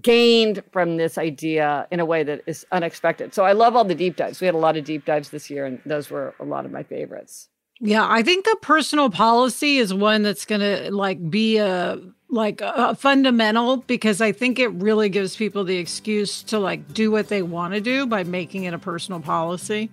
gained 0.00 0.62
from 0.72 0.96
this 0.96 1.18
idea 1.18 1.86
in 1.90 2.00
a 2.00 2.06
way 2.06 2.22
that 2.22 2.40
is 2.46 2.64
unexpected. 2.72 3.34
So 3.34 3.44
I 3.44 3.52
love 3.52 3.76
all 3.76 3.84
the 3.84 3.94
deep 3.94 4.16
dives. 4.16 4.40
We 4.40 4.46
had 4.46 4.54
a 4.54 4.58
lot 4.58 4.78
of 4.78 4.84
deep 4.84 5.04
dives 5.04 5.28
this 5.28 5.50
year, 5.50 5.66
and 5.66 5.82
those 5.84 6.08
were 6.08 6.34
a 6.40 6.46
lot 6.46 6.64
of 6.64 6.72
my 6.72 6.82
favorites. 6.82 7.50
Yeah, 7.84 8.06
I 8.08 8.22
think 8.22 8.44
the 8.44 8.56
personal 8.62 9.10
policy 9.10 9.78
is 9.78 9.92
one 9.92 10.22
that's 10.22 10.44
going 10.44 10.60
to 10.60 10.94
like 10.94 11.30
be 11.30 11.58
a 11.58 11.98
like 12.28 12.60
a 12.62 12.94
fundamental 12.94 13.78
because 13.78 14.20
I 14.22 14.32
think 14.32 14.58
it 14.58 14.68
really 14.68 15.10
gives 15.10 15.36
people 15.36 15.64
the 15.64 15.76
excuse 15.76 16.42
to 16.44 16.58
like 16.58 16.94
do 16.94 17.10
what 17.10 17.28
they 17.28 17.42
want 17.42 17.74
to 17.74 17.80
do 17.80 18.06
by 18.06 18.24
making 18.24 18.64
it 18.64 18.72
a 18.72 18.78
personal 18.78 19.20
policy. 19.20 19.90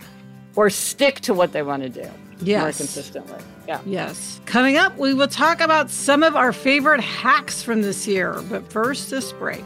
Or 0.55 0.69
stick 0.69 1.19
to 1.21 1.33
what 1.33 1.51
they 1.51 1.63
want 1.63 1.83
to 1.83 1.89
do 1.89 2.09
more 2.45 2.71
consistently. 2.71 3.39
Yeah. 3.67 3.81
Yes. 3.85 4.39
Coming 4.45 4.77
up, 4.77 4.97
we 4.97 5.13
will 5.13 5.27
talk 5.27 5.59
about 5.59 5.89
some 5.89 6.23
of 6.23 6.35
our 6.35 6.53
favorite 6.53 7.01
hacks 7.01 7.61
from 7.61 7.81
this 7.81 8.07
year, 8.07 8.41
but 8.49 8.71
first 8.71 9.09
this 9.09 9.31
break. 9.33 9.65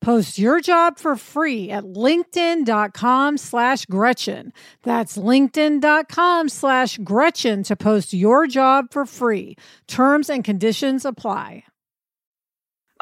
Post 0.00 0.38
your 0.38 0.60
job 0.60 0.98
for 0.98 1.16
free 1.16 1.70
at 1.70 1.84
linkedin.com 1.84 3.38
slash 3.38 3.86
Gretchen. 3.86 4.52
That's 4.82 5.16
linkedin.com 5.16 6.48
slash 6.48 6.98
Gretchen 6.98 7.62
to 7.64 7.76
post 7.76 8.12
your 8.12 8.46
job 8.46 8.92
for 8.92 9.06
free. 9.06 9.56
Terms 9.86 10.28
and 10.28 10.44
conditions 10.44 11.04
apply. 11.04 11.64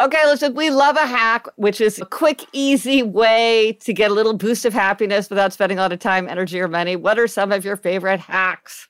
Okay, 0.00 0.24
listen, 0.24 0.54
we 0.54 0.70
love 0.70 0.96
a 0.96 1.06
hack, 1.06 1.46
which 1.56 1.80
is 1.80 2.00
a 2.00 2.06
quick, 2.06 2.46
easy 2.52 3.02
way 3.02 3.76
to 3.82 3.92
get 3.92 4.10
a 4.10 4.14
little 4.14 4.32
boost 4.32 4.64
of 4.64 4.72
happiness 4.72 5.28
without 5.28 5.52
spending 5.52 5.78
a 5.78 5.82
lot 5.82 5.92
of 5.92 5.98
time, 5.98 6.28
energy, 6.28 6.58
or 6.60 6.66
money. 6.66 6.96
What 6.96 7.18
are 7.18 7.28
some 7.28 7.52
of 7.52 7.64
your 7.64 7.76
favorite 7.76 8.18
hacks? 8.18 8.88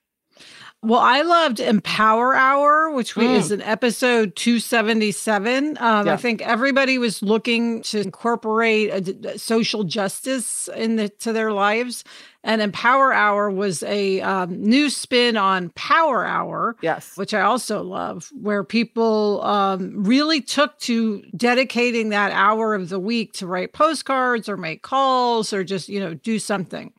Well, 0.85 0.99
I 0.99 1.23
loved 1.23 1.61
Empower 1.61 2.35
Hour, 2.35 2.91
which 2.91 3.15
mm. 3.15 3.37
is 3.37 3.53
an 3.53 3.63
episode 3.63 4.35
277. 4.35 5.79
Um, 5.79 6.07
yeah. 6.07 6.13
I 6.13 6.17
think 6.17 6.43
everybody 6.43 6.99
was 6.99 7.23
looking 7.23 7.83
to 7.83 8.01
incorporate 8.01 9.09
a, 9.09 9.35
a 9.35 9.39
social 9.39 9.85
justice 9.85 10.69
into 10.75 11.33
their 11.33 11.53
lives. 11.53 12.03
And 12.43 12.61
Empower 12.61 13.13
Hour 13.13 13.49
was 13.49 13.85
a 13.85 14.21
um, 14.23 14.61
new 14.61 14.91
spin 14.91 15.37
on 15.37 15.69
Power 15.77 16.27
Hour, 16.27 16.77
yes, 16.83 17.17
which 17.17 17.33
I 17.33 17.43
also 17.43 17.85
love, 17.85 18.33
where 18.41 18.65
people 18.65 19.41
um, 19.45 20.03
really 20.03 20.41
took 20.41 20.77
to 20.81 21.23
dedicating 21.37 22.09
that 22.09 22.33
hour 22.33 22.75
of 22.75 22.89
the 22.89 22.99
week 22.99 23.35
to 23.35 23.47
write 23.47 23.73
postcards 23.73 24.49
or 24.49 24.57
make 24.57 24.83
calls 24.83 25.53
or 25.53 25.63
just 25.63 25.89
you 25.89 26.01
know 26.01 26.15
do 26.15 26.41
something. 26.41 26.93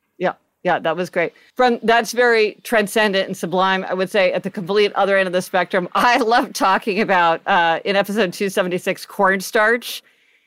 Yeah, 0.64 0.78
that 0.78 0.96
was 0.96 1.10
great. 1.10 1.34
From 1.54 1.78
that's 1.82 2.12
very 2.12 2.56
transcendent 2.62 3.26
and 3.26 3.36
sublime. 3.36 3.84
I 3.84 3.94
would 3.94 4.10
say 4.10 4.32
at 4.32 4.42
the 4.42 4.50
complete 4.50 4.92
other 4.94 5.16
end 5.16 5.26
of 5.26 5.32
the 5.34 5.42
spectrum. 5.42 5.88
I 5.94 6.18
love 6.18 6.54
talking 6.54 7.00
about 7.00 7.46
uh, 7.46 7.80
in 7.84 7.96
episode 7.96 8.32
276 8.32 9.04
cornstarch 9.06 10.02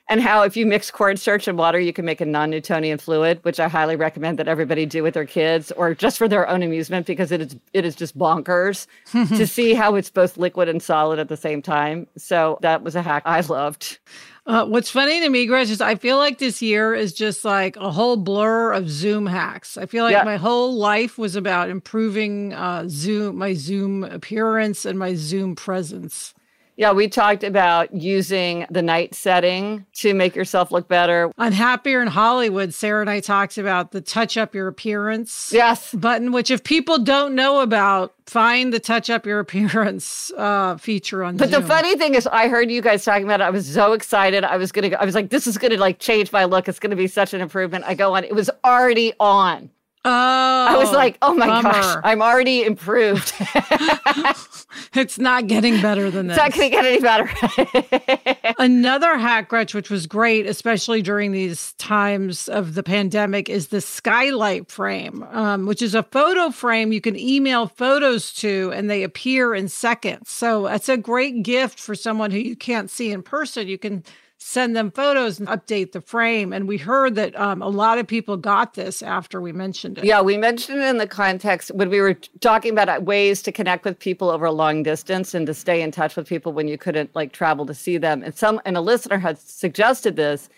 and 0.09 0.21
how 0.21 0.43
if 0.43 0.55
you 0.55 0.65
mix 0.65 0.89
cornstarch 0.89 1.47
and 1.47 1.57
water, 1.57 1.79
you 1.79 1.91
can 1.91 2.05
make 2.05 2.21
a 2.21 2.25
non-Newtonian 2.25 2.97
fluid, 2.97 3.39
which 3.43 3.59
I 3.59 3.67
highly 3.67 3.95
recommend 3.95 4.39
that 4.39 4.47
everybody 4.47 4.85
do 4.85 5.03
with 5.03 5.13
their 5.13 5.25
kids 5.25 5.71
or 5.73 5.93
just 5.93 6.17
for 6.17 6.27
their 6.27 6.47
own 6.47 6.63
amusement 6.63 7.05
because 7.05 7.31
it 7.31 7.41
is 7.41 7.55
it 7.73 7.85
is 7.85 7.95
just 7.95 8.17
bonkers 8.17 8.87
to 9.11 9.45
see 9.45 9.73
how 9.73 9.95
it's 9.95 10.09
both 10.09 10.37
liquid 10.37 10.69
and 10.69 10.81
solid 10.81 11.19
at 11.19 11.29
the 11.29 11.37
same 11.37 11.61
time. 11.61 12.07
So 12.17 12.57
that 12.61 12.83
was 12.83 12.95
a 12.95 13.01
hack 13.01 13.23
I 13.25 13.41
loved. 13.41 13.99
Uh, 14.47 14.65
what's 14.65 14.89
funny 14.89 15.19
to 15.19 15.27
me, 15.29 15.45
Gretch, 15.45 15.69
is 15.69 15.81
I 15.81 15.95
feel 15.95 16.15
like 16.15 16.37
this 16.37 16.61
year 16.61 16.95
is 16.95 17.11
just 17.11 17.43
like 17.43 17.75
a 17.75 17.91
whole 17.91 18.15
blur 18.15 18.71
of 18.71 18.89
Zoom 18.89 19.25
hacks. 19.25 19.77
I 19.77 19.85
feel 19.85 20.05
like 20.05 20.13
yeah. 20.13 20.23
my 20.23 20.37
whole 20.37 20.73
life 20.73 21.17
was 21.17 21.35
about 21.35 21.69
improving 21.69 22.53
uh, 22.53 22.85
Zoom, 22.87 23.35
my 23.35 23.53
Zoom 23.53 24.05
appearance 24.05 24.85
and 24.85 24.97
my 24.97 25.15
Zoom 25.15 25.53
presence. 25.53 26.33
Yeah, 26.77 26.91
we 26.91 27.07
talked 27.07 27.43
about 27.43 27.91
using 27.91 28.67
the 28.69 28.83
night 28.83 29.15
setting 29.15 29.87
to 29.95 30.13
make 30.13 30.35
yourself 30.35 30.71
look 30.71 30.87
better. 30.87 31.31
On 31.39 31.51
Happier 31.51 32.03
in 32.03 32.07
Hollywood, 32.07 32.71
Sarah 32.71 33.01
and 33.01 33.09
I 33.09 33.19
talked 33.19 33.57
about 33.57 33.93
the 33.93 33.99
touch 33.99 34.37
up 34.37 34.53
your 34.53 34.67
appearance 34.67 35.51
yes. 35.51 35.91
button, 35.95 36.31
which 36.31 36.51
if 36.51 36.63
people 36.63 36.99
don't 36.99 37.33
know 37.33 37.61
about, 37.61 38.13
find 38.27 38.71
the 38.71 38.79
touch 38.79 39.09
up 39.09 39.25
your 39.25 39.39
appearance 39.47 40.31
uh, 40.37 40.77
feature 40.77 41.23
on 41.23 41.37
the 41.37 41.45
But 41.45 41.49
Zoom. 41.49 41.63
the 41.63 41.67
funny 41.67 41.97
thing 41.97 42.13
is 42.13 42.27
I 42.27 42.47
heard 42.47 42.69
you 42.69 42.83
guys 42.83 43.03
talking 43.03 43.23
about 43.23 43.41
it. 43.41 43.45
I 43.45 43.49
was 43.49 43.67
so 43.67 43.93
excited. 43.93 44.43
I 44.43 44.57
was 44.57 44.71
gonna 44.71 44.95
I 44.99 45.03
was 45.03 45.15
like, 45.15 45.29
this 45.29 45.47
is 45.47 45.57
gonna 45.57 45.77
like 45.77 45.97
change 45.97 46.31
my 46.31 46.45
look. 46.45 46.69
It's 46.69 46.77
gonna 46.79 46.95
be 46.95 47.07
such 47.07 47.33
an 47.33 47.41
improvement. 47.41 47.85
I 47.87 47.95
go 47.95 48.15
on, 48.15 48.23
it 48.23 48.35
was 48.35 48.51
already 48.63 49.13
on. 49.19 49.71
Oh, 50.09 50.67
I 50.69 50.77
was 50.77 50.93
like, 50.93 51.17
oh 51.21 51.33
my 51.33 51.47
bummer. 51.47 51.69
gosh, 51.69 51.97
I'm 52.01 52.21
already 52.21 52.63
improved. 52.63 53.33
it's 54.93 55.19
not 55.19 55.47
getting 55.47 55.81
better 55.81 56.09
than 56.09 56.27
this. 56.27 56.37
It's 56.37 56.43
not 56.43 56.57
going 56.57 56.71
to 56.71 56.75
get 56.77 56.85
any 56.85 57.01
better. 57.01 58.55
Another 58.59 59.17
hack, 59.17 59.49
Gretch, 59.49 59.73
which 59.73 59.89
was 59.89 60.07
great, 60.07 60.45
especially 60.45 61.01
during 61.01 61.33
these 61.33 61.73
times 61.73 62.47
of 62.47 62.75
the 62.75 62.83
pandemic, 62.83 63.49
is 63.49 63.67
the 63.67 63.81
skylight 63.81 64.71
frame, 64.71 65.23
um, 65.31 65.65
which 65.65 65.81
is 65.81 65.93
a 65.93 66.03
photo 66.03 66.51
frame 66.51 66.93
you 66.93 67.01
can 67.01 67.19
email 67.19 67.67
photos 67.67 68.31
to 68.35 68.71
and 68.73 68.89
they 68.89 69.03
appear 69.03 69.53
in 69.53 69.67
seconds. 69.67 70.29
So 70.29 70.67
it's 70.67 70.87
a 70.87 70.95
great 70.95 71.43
gift 71.43 71.81
for 71.81 71.95
someone 71.95 72.31
who 72.31 72.39
you 72.39 72.55
can't 72.55 72.89
see 72.89 73.11
in 73.11 73.23
person. 73.23 73.67
You 73.67 73.77
can 73.77 74.05
send 74.39 74.75
them 74.75 74.91
photos 74.91 75.39
and 75.39 75.47
update 75.47 75.91
the 75.93 76.01
frame. 76.01 76.53
And 76.53 76.67
we 76.67 76.77
heard 76.77 77.15
that 77.15 77.37
um, 77.39 77.61
a 77.61 77.67
lot 77.67 77.97
of 77.97 78.05
people 78.05 78.37
got 78.37 78.75
this 78.75 79.01
after 79.01 79.41
we 79.41 79.51
mentioned 79.51 79.97
it. 79.97 80.05
Yeah, 80.05 80.21
we 80.21 80.37
mentioned 80.37 80.79
it 80.79 80.87
in 80.87 80.97
the 80.97 81.07
context 81.07 81.71
when 81.73 81.89
we 81.89 81.99
were 81.99 82.13
talking 82.39 82.71
about 82.71 82.87
uh, 82.87 83.01
ways 83.01 83.41
to 83.43 83.51
connect 83.51 83.83
with 83.83 83.97
people 83.97 84.29
over 84.29 84.45
a 84.45 84.51
long 84.51 84.83
distance 84.83 85.33
and 85.33 85.47
to 85.47 85.53
stay 85.53 85.81
in 85.81 85.91
touch 85.91 86.15
with 86.15 86.27
people 86.27 86.53
when 86.53 86.67
you 86.67 86.77
couldn't 86.77 87.15
like 87.15 87.31
travel 87.31 87.65
to 87.65 87.73
see 87.73 87.97
them. 87.97 88.21
And 88.21 88.35
some 88.35 88.61
and 88.63 88.77
a 88.77 88.81
listener 88.81 89.17
had 89.17 89.39
suggested 89.39 90.15
this. 90.15 90.49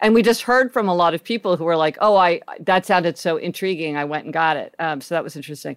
And 0.00 0.14
we 0.14 0.22
just 0.22 0.42
heard 0.42 0.72
from 0.72 0.88
a 0.88 0.94
lot 0.94 1.14
of 1.14 1.24
people 1.24 1.56
who 1.56 1.64
were 1.64 1.76
like, 1.76 1.96
"Oh, 2.00 2.16
I 2.16 2.40
that 2.60 2.84
sounded 2.84 3.16
so 3.16 3.36
intriguing. 3.36 3.96
I 3.96 4.04
went 4.04 4.24
and 4.24 4.32
got 4.34 4.56
it." 4.56 4.74
Um, 4.78 5.00
so 5.00 5.14
that 5.14 5.24
was 5.24 5.34
interesting. 5.34 5.76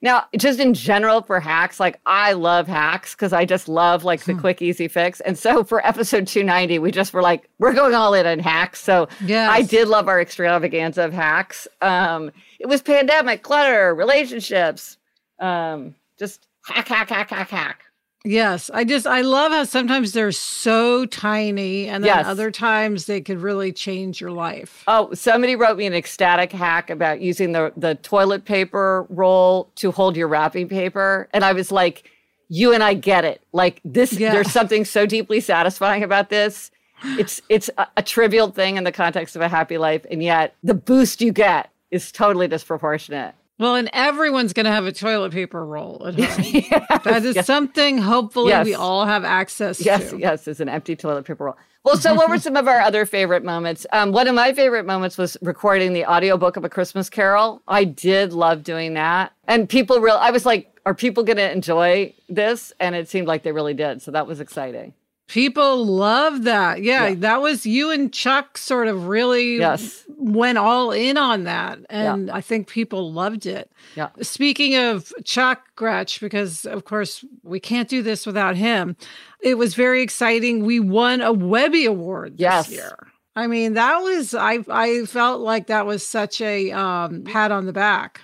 Now, 0.00 0.26
just 0.36 0.60
in 0.60 0.74
general 0.74 1.22
for 1.22 1.40
hacks, 1.40 1.80
like 1.80 2.00
I 2.06 2.32
love 2.32 2.68
hacks 2.68 3.14
because 3.14 3.32
I 3.32 3.44
just 3.44 3.68
love 3.68 4.04
like 4.04 4.22
the 4.24 4.34
hmm. 4.34 4.40
quick, 4.40 4.62
easy 4.62 4.86
fix. 4.86 5.20
And 5.20 5.36
so 5.36 5.64
for 5.64 5.84
episode 5.84 6.26
290, 6.26 6.78
we 6.78 6.92
just 6.92 7.12
were 7.12 7.22
like, 7.22 7.50
we're 7.58 7.72
going 7.72 7.94
all 7.94 8.14
in 8.14 8.26
on 8.26 8.38
hacks. 8.38 8.80
So 8.80 9.08
yes. 9.24 9.50
I 9.50 9.62
did 9.62 9.88
love 9.88 10.06
our 10.08 10.20
extravaganza 10.20 11.04
of 11.04 11.12
hacks. 11.12 11.66
Um, 11.82 12.30
it 12.60 12.66
was 12.66 12.80
pandemic, 12.80 13.42
clutter, 13.42 13.94
relationships, 13.94 14.98
um, 15.40 15.94
just 16.18 16.46
hack, 16.64 16.86
hack, 16.86 17.08
hack, 17.08 17.30
hack, 17.30 17.50
hack. 17.50 17.84
Yes, 18.28 18.70
I 18.74 18.84
just 18.84 19.06
I 19.06 19.22
love 19.22 19.52
how 19.52 19.64
sometimes 19.64 20.12
they're 20.12 20.32
so 20.32 21.06
tiny 21.06 21.88
and 21.88 22.04
then 22.04 22.08
Yes. 22.08 22.26
other 22.26 22.50
times 22.50 23.06
they 23.06 23.22
could 23.22 23.40
really 23.40 23.72
change 23.72 24.20
your 24.20 24.30
life. 24.32 24.84
Oh, 24.86 25.14
somebody 25.14 25.56
wrote 25.56 25.78
me 25.78 25.86
an 25.86 25.94
ecstatic 25.94 26.52
hack 26.52 26.90
about 26.90 27.22
using 27.22 27.52
the, 27.52 27.72
the 27.74 27.94
toilet 27.94 28.44
paper 28.44 29.06
roll 29.08 29.70
to 29.76 29.90
hold 29.90 30.14
your 30.14 30.28
wrapping 30.28 30.68
paper. 30.68 31.26
And 31.32 31.42
I 31.42 31.54
was 31.54 31.72
like, 31.72 32.10
you 32.48 32.74
and 32.74 32.82
I 32.82 32.92
get 32.92 33.24
it. 33.24 33.40
Like 33.52 33.80
this, 33.82 34.12
Yeah. 34.12 34.32
there's 34.32 34.50
something 34.52 34.84
so 34.84 35.06
deeply 35.06 35.40
satisfying 35.40 36.02
about 36.02 36.28
this. 36.28 36.70
It's 37.18 37.40
it's 37.48 37.70
a, 37.78 37.86
a 37.96 38.02
trivial 38.02 38.50
thing 38.50 38.76
in 38.76 38.84
the 38.84 38.92
context 38.92 39.36
of 39.36 39.40
a 39.42 39.48
happy 39.48 39.78
life, 39.78 40.04
and 40.10 40.22
yet 40.22 40.54
the 40.62 40.74
boost 40.74 41.22
you 41.22 41.32
get 41.32 41.70
is 41.90 42.12
totally 42.12 42.46
disproportionate. 42.48 43.34
Well, 43.58 43.74
and 43.74 43.90
everyone's 43.92 44.52
going 44.52 44.66
to 44.66 44.72
have 44.72 44.86
a 44.86 44.92
toilet 44.92 45.32
paper 45.32 45.64
roll 45.66 46.06
at 46.06 46.14
home. 46.20 47.00
that 47.04 47.24
is 47.24 47.44
something 47.44 47.98
hopefully 47.98 48.54
we 48.62 48.74
all 48.74 49.04
have 49.04 49.24
access 49.24 49.84
Yes, 49.84 50.10
to. 50.10 50.18
yes, 50.18 50.46
it's 50.46 50.60
an 50.60 50.68
empty 50.68 50.94
toilet 50.94 51.24
paper 51.24 51.44
roll. 51.44 51.56
Well, 51.84 51.96
so 51.96 52.14
what 52.14 52.28
were 52.28 52.38
some 52.38 52.56
of 52.56 52.68
our 52.68 52.80
other 52.80 53.06
favorite 53.06 53.44
moments? 53.44 53.86
Um, 53.92 54.12
one 54.12 54.28
of 54.28 54.34
my 54.34 54.52
favorite 54.52 54.84
moments 54.84 55.16
was 55.16 55.36
recording 55.42 55.92
the 55.92 56.04
audiobook 56.04 56.56
of 56.56 56.64
A 56.64 56.68
Christmas 56.68 57.08
Carol. 57.08 57.62
I 57.66 57.84
did 57.84 58.32
love 58.32 58.62
doing 58.62 58.94
that. 58.94 59.32
And 59.46 59.68
people 59.68 60.00
real 60.00 60.16
I 60.16 60.30
was 60.30 60.44
like, 60.44 60.78
are 60.86 60.94
people 60.94 61.22
going 61.24 61.36
to 61.38 61.50
enjoy 61.50 62.14
this? 62.28 62.72
And 62.78 62.94
it 62.94 63.08
seemed 63.08 63.26
like 63.26 63.42
they 63.42 63.52
really 63.52 63.74
did. 63.74 64.02
So 64.02 64.10
that 64.10 64.26
was 64.26 64.40
exciting. 64.40 64.92
People 65.28 65.84
love 65.86 66.44
that. 66.44 66.82
Yeah, 66.82 67.08
Yeah. 67.08 67.14
that 67.18 67.40
was 67.42 67.64
you 67.66 67.90
and 67.90 68.12
Chuck 68.12 68.56
sort 68.58 68.88
of 68.88 69.06
really 69.08 69.58
Yes. 69.58 70.04
went 70.08 70.58
all 70.58 70.90
in 70.90 71.16
on 71.18 71.44
that. 71.44 71.78
And 71.90 72.30
I 72.30 72.40
think 72.40 72.66
people 72.66 73.12
loved 73.12 73.44
it. 73.46 73.70
Yeah. 73.94 74.08
Speaking 74.22 74.74
of 74.74 75.12
Chuck 75.24 75.60
Gretch, 75.76 76.20
because 76.20 76.64
of 76.64 76.84
course 76.84 77.24
we 77.42 77.60
can't 77.60 77.88
do 77.88 78.02
this 78.02 78.26
without 78.26 78.56
him, 78.56 78.96
it 79.40 79.56
was 79.58 79.74
very 79.74 80.02
exciting. 80.02 80.64
We 80.64 80.80
won 80.80 81.20
a 81.20 81.32
Webby 81.32 81.84
Award 81.84 82.32
this 82.38 82.40
Yes. 82.40 82.70
year. 82.70 82.96
I 83.36 83.46
mean, 83.46 83.74
that 83.74 83.98
was 83.98 84.34
I 84.34 84.64
I 84.68 85.04
felt 85.04 85.40
like 85.42 85.68
that 85.68 85.86
was 85.86 86.04
such 86.04 86.40
a 86.40 86.72
um, 86.72 87.22
pat 87.22 87.52
on 87.52 87.66
the 87.66 87.72
back. 87.72 88.20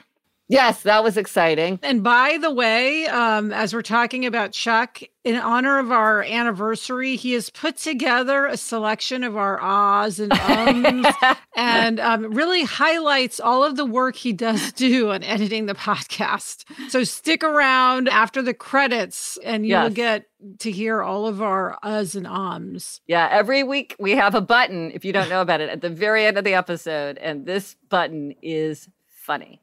Yes, 0.54 0.82
that 0.82 1.02
was 1.02 1.16
exciting. 1.16 1.80
And 1.82 2.04
by 2.04 2.38
the 2.40 2.52
way, 2.52 3.08
um, 3.08 3.52
as 3.52 3.74
we're 3.74 3.82
talking 3.82 4.24
about 4.24 4.52
Chuck, 4.52 5.00
in 5.24 5.34
honor 5.34 5.80
of 5.80 5.90
our 5.90 6.22
anniversary, 6.22 7.16
he 7.16 7.32
has 7.32 7.50
put 7.50 7.76
together 7.76 8.46
a 8.46 8.56
selection 8.56 9.24
of 9.24 9.36
our 9.36 9.60
ahs 9.60 10.20
and 10.20 10.32
ums 10.32 11.06
and 11.56 11.98
um, 11.98 12.32
really 12.32 12.62
highlights 12.62 13.40
all 13.40 13.64
of 13.64 13.74
the 13.74 13.84
work 13.84 14.14
he 14.14 14.32
does 14.32 14.70
do 14.74 15.10
on 15.10 15.24
editing 15.24 15.66
the 15.66 15.74
podcast. 15.74 16.62
So 16.88 17.02
stick 17.02 17.42
around 17.42 18.08
after 18.08 18.40
the 18.40 18.54
credits 18.54 19.36
and 19.44 19.66
you 19.66 19.74
will 19.74 19.84
Yes. 19.84 19.94
get 19.94 20.26
to 20.60 20.70
hear 20.70 21.02
all 21.02 21.26
of 21.26 21.42
our 21.42 21.76
uhs 21.82 22.14
and 22.14 22.28
ums. 22.28 23.00
Yeah, 23.08 23.26
every 23.28 23.64
week 23.64 23.96
we 23.98 24.12
have 24.12 24.36
a 24.36 24.40
button, 24.40 24.92
if 24.94 25.04
you 25.04 25.12
don't 25.12 25.28
know 25.28 25.40
about 25.40 25.60
it, 25.60 25.68
at 25.68 25.80
the 25.80 25.90
very 25.90 26.24
end 26.26 26.38
of 26.38 26.44
the 26.44 26.54
episode. 26.54 27.18
And 27.18 27.44
this 27.44 27.74
button 27.88 28.34
is 28.40 28.88
funny. 29.08 29.62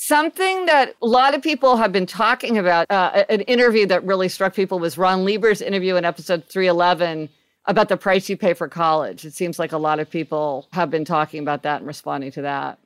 Something 0.00 0.66
that 0.66 0.94
a 1.02 1.06
lot 1.08 1.34
of 1.34 1.42
people 1.42 1.76
have 1.76 1.90
been 1.90 2.06
talking 2.06 2.56
about, 2.56 2.88
uh, 2.88 3.24
an 3.28 3.40
interview 3.40 3.84
that 3.86 4.04
really 4.04 4.28
struck 4.28 4.54
people 4.54 4.78
was 4.78 4.96
Ron 4.96 5.24
Lieber's 5.24 5.60
interview 5.60 5.96
in 5.96 6.04
episode 6.04 6.44
311 6.44 7.28
about 7.64 7.88
the 7.88 7.96
price 7.96 8.28
you 8.28 8.36
pay 8.36 8.54
for 8.54 8.68
college. 8.68 9.24
It 9.24 9.34
seems 9.34 9.58
like 9.58 9.72
a 9.72 9.76
lot 9.76 9.98
of 9.98 10.08
people 10.08 10.68
have 10.70 10.88
been 10.88 11.04
talking 11.04 11.42
about 11.42 11.64
that 11.64 11.78
and 11.78 11.86
responding 11.88 12.30
to 12.30 12.42
that. 12.42 12.78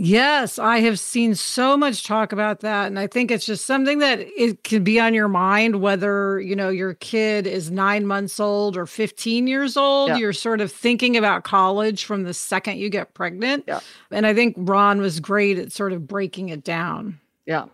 Yes, 0.00 0.60
I 0.60 0.78
have 0.78 1.00
seen 1.00 1.34
so 1.34 1.76
much 1.76 2.04
talk 2.04 2.30
about 2.30 2.60
that. 2.60 2.86
And 2.86 3.00
I 3.00 3.08
think 3.08 3.32
it's 3.32 3.44
just 3.44 3.66
something 3.66 3.98
that 3.98 4.20
it 4.20 4.62
can 4.62 4.84
be 4.84 5.00
on 5.00 5.12
your 5.12 5.26
mind, 5.26 5.80
whether, 5.80 6.38
you 6.38 6.54
know, 6.54 6.68
your 6.68 6.94
kid 6.94 7.48
is 7.48 7.72
nine 7.72 8.06
months 8.06 8.38
old 8.38 8.76
or 8.76 8.86
15 8.86 9.48
years 9.48 9.76
old. 9.76 10.10
Yeah. 10.10 10.18
You're 10.18 10.32
sort 10.32 10.60
of 10.60 10.70
thinking 10.70 11.16
about 11.16 11.42
college 11.42 12.04
from 12.04 12.22
the 12.22 12.32
second 12.32 12.78
you 12.78 12.90
get 12.90 13.12
pregnant. 13.14 13.64
Yeah. 13.66 13.80
And 14.12 14.24
I 14.24 14.34
think 14.34 14.54
Ron 14.56 15.00
was 15.00 15.18
great 15.18 15.58
at 15.58 15.72
sort 15.72 15.92
of 15.92 16.06
breaking 16.06 16.50
it 16.50 16.62
down. 16.62 17.18
Yeah. 17.44 17.64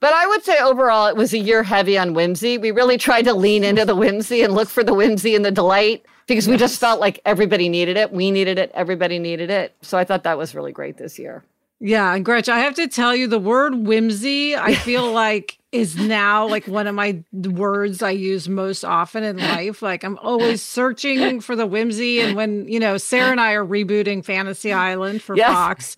But 0.00 0.14
I 0.14 0.26
would 0.26 0.42
say 0.42 0.58
overall, 0.60 1.06
it 1.08 1.16
was 1.16 1.34
a 1.34 1.38
year 1.38 1.62
heavy 1.62 1.98
on 1.98 2.14
whimsy. 2.14 2.56
We 2.56 2.70
really 2.70 2.96
tried 2.96 3.26
to 3.26 3.34
lean 3.34 3.62
into 3.62 3.84
the 3.84 3.94
whimsy 3.94 4.40
and 4.40 4.54
look 4.54 4.68
for 4.70 4.84
the 4.84 4.94
whimsy 4.94 5.34
and 5.34 5.44
the 5.44 5.50
delight 5.50 6.06
because 6.26 6.48
we 6.48 6.56
just 6.56 6.80
felt 6.80 6.98
like 6.98 7.20
everybody 7.26 7.68
needed 7.68 7.98
it. 7.98 8.10
We 8.10 8.30
needed 8.30 8.58
it. 8.58 8.70
Everybody 8.72 9.18
needed 9.18 9.50
it. 9.50 9.76
So 9.82 9.98
I 9.98 10.04
thought 10.04 10.22
that 10.24 10.38
was 10.38 10.54
really 10.54 10.72
great 10.72 10.96
this 10.96 11.18
year. 11.18 11.44
Yeah, 11.86 12.14
and 12.14 12.24
Gretch, 12.24 12.48
I 12.48 12.60
have 12.60 12.74
to 12.76 12.88
tell 12.88 13.14
you, 13.14 13.26
the 13.26 13.38
word 13.38 13.74
whimsy, 13.74 14.56
I 14.56 14.74
feel 14.74 15.12
like 15.12 15.58
is 15.70 15.96
now 15.96 16.48
like 16.48 16.66
one 16.66 16.86
of 16.86 16.94
my 16.94 17.22
words 17.32 18.00
I 18.00 18.12
use 18.12 18.48
most 18.48 18.86
often 18.86 19.22
in 19.22 19.36
life. 19.36 19.82
Like 19.82 20.02
I'm 20.02 20.16
always 20.18 20.62
searching 20.62 21.42
for 21.42 21.54
the 21.54 21.66
whimsy. 21.66 22.20
And 22.20 22.36
when, 22.36 22.66
you 22.68 22.80
know, 22.80 22.96
Sarah 22.96 23.32
and 23.32 23.40
I 23.40 23.52
are 23.52 23.66
rebooting 23.66 24.24
Fantasy 24.24 24.72
Island 24.72 25.20
for 25.20 25.36
Yes. 25.36 25.52
Fox. 25.52 25.96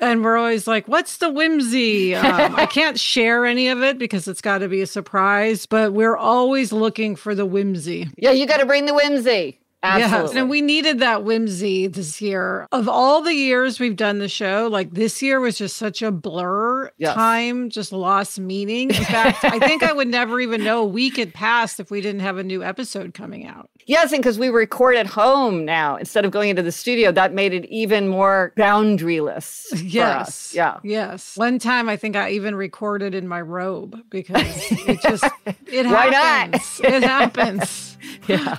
And 0.00 0.24
we're 0.24 0.36
always 0.38 0.66
like, 0.66 0.88
what's 0.88 1.18
the 1.18 1.30
whimsy? 1.30 2.16
Um, 2.16 2.56
I 2.56 2.66
can't 2.66 2.98
share 2.98 3.46
any 3.46 3.68
of 3.68 3.80
it 3.80 3.98
because 3.98 4.26
it's 4.26 4.40
got 4.40 4.58
to 4.58 4.68
be 4.68 4.80
a 4.80 4.86
surprise, 4.88 5.66
but 5.66 5.92
we're 5.92 6.16
always 6.16 6.72
looking 6.72 7.14
for 7.14 7.36
the 7.36 7.46
whimsy. 7.46 8.08
Yeah, 8.16 8.32
you 8.32 8.46
got 8.48 8.58
to 8.58 8.66
bring 8.66 8.86
the 8.86 8.94
whimsy. 8.94 9.60
Absolutely. 9.84 10.26
Yes, 10.28 10.36
and 10.36 10.48
we 10.50 10.60
needed 10.60 11.00
that 11.00 11.24
whimsy 11.24 11.88
this 11.88 12.20
year. 12.20 12.68
Of 12.70 12.88
all 12.88 13.20
the 13.22 13.34
years 13.34 13.80
we've 13.80 13.96
done 13.96 14.18
the 14.20 14.28
show, 14.28 14.68
like 14.70 14.92
this 14.92 15.20
year 15.22 15.40
was 15.40 15.58
just 15.58 15.76
such 15.76 16.02
a 16.02 16.12
blur. 16.12 16.90
Yes. 16.98 17.14
Time 17.14 17.68
just 17.68 17.92
lost 17.92 18.38
meaning. 18.38 18.90
In 18.90 19.04
fact, 19.04 19.44
I 19.44 19.58
think 19.58 19.82
I 19.82 19.92
would 19.92 20.08
never 20.08 20.38
even 20.40 20.62
know 20.62 20.82
a 20.82 20.86
week 20.86 21.16
had 21.16 21.34
passed 21.34 21.80
if 21.80 21.90
we 21.90 22.00
didn't 22.00 22.20
have 22.20 22.38
a 22.38 22.44
new 22.44 22.62
episode 22.62 23.12
coming 23.14 23.46
out. 23.46 23.68
yes, 23.86 24.12
and 24.12 24.22
because 24.22 24.38
we 24.38 24.48
record 24.48 24.94
at 24.94 25.06
home 25.08 25.64
now 25.64 25.96
instead 25.96 26.24
of 26.24 26.30
going 26.30 26.50
into 26.50 26.62
the 26.62 26.70
studio, 26.70 27.10
that 27.10 27.32
made 27.34 27.52
it 27.52 27.64
even 27.66 28.06
more 28.06 28.52
boundaryless. 28.56 29.66
for 29.70 29.76
Yes. 29.76 30.28
us. 30.28 30.54
Yeah. 30.54 30.78
Yes. 30.84 31.36
One 31.36 31.58
time 31.58 31.88
I 31.88 31.96
think 31.96 32.14
I 32.14 32.30
even 32.30 32.54
recorded 32.54 33.14
in 33.16 33.26
my 33.26 33.40
robe 33.40 33.98
because 34.10 34.36
it 34.70 35.02
just 35.02 35.24
it 35.66 35.86
happens. 35.86 35.92
Why 35.92 36.08
not? 36.10 36.94
It 36.94 37.02
happens. 37.02 37.88
Yeah. 38.28 38.58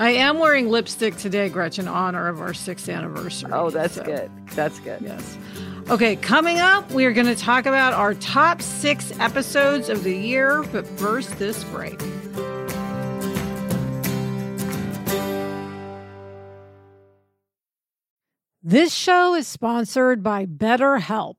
I 0.00 0.12
am 0.12 0.38
wearing 0.38 0.70
lipstick 0.70 1.16
today, 1.18 1.50
Gretchen, 1.50 1.84
in 1.84 1.92
honor 1.92 2.26
of 2.28 2.40
our 2.40 2.54
sixth 2.54 2.88
anniversary. 2.88 3.50
Oh, 3.52 3.68
that's 3.68 3.96
So- 3.96 4.02
good. 4.02 4.30
That's 4.54 4.80
good. 4.80 5.02
Yes. 5.02 5.36
Okay, 5.90 6.16
coming 6.16 6.58
up, 6.58 6.90
we 6.90 7.04
are 7.04 7.12
going 7.12 7.26
to 7.26 7.36
talk 7.36 7.66
about 7.66 7.92
our 7.92 8.14
top 8.14 8.62
six 8.62 9.12
episodes 9.20 9.90
of 9.90 10.02
the 10.02 10.16
year, 10.16 10.62
but 10.72 10.86
first, 10.98 11.38
this 11.38 11.62
break. 11.64 12.00
This 18.62 18.92
show 18.94 19.34
is 19.34 19.46
sponsored 19.48 20.22
by 20.22 20.46
BetterHelp. 20.46 21.36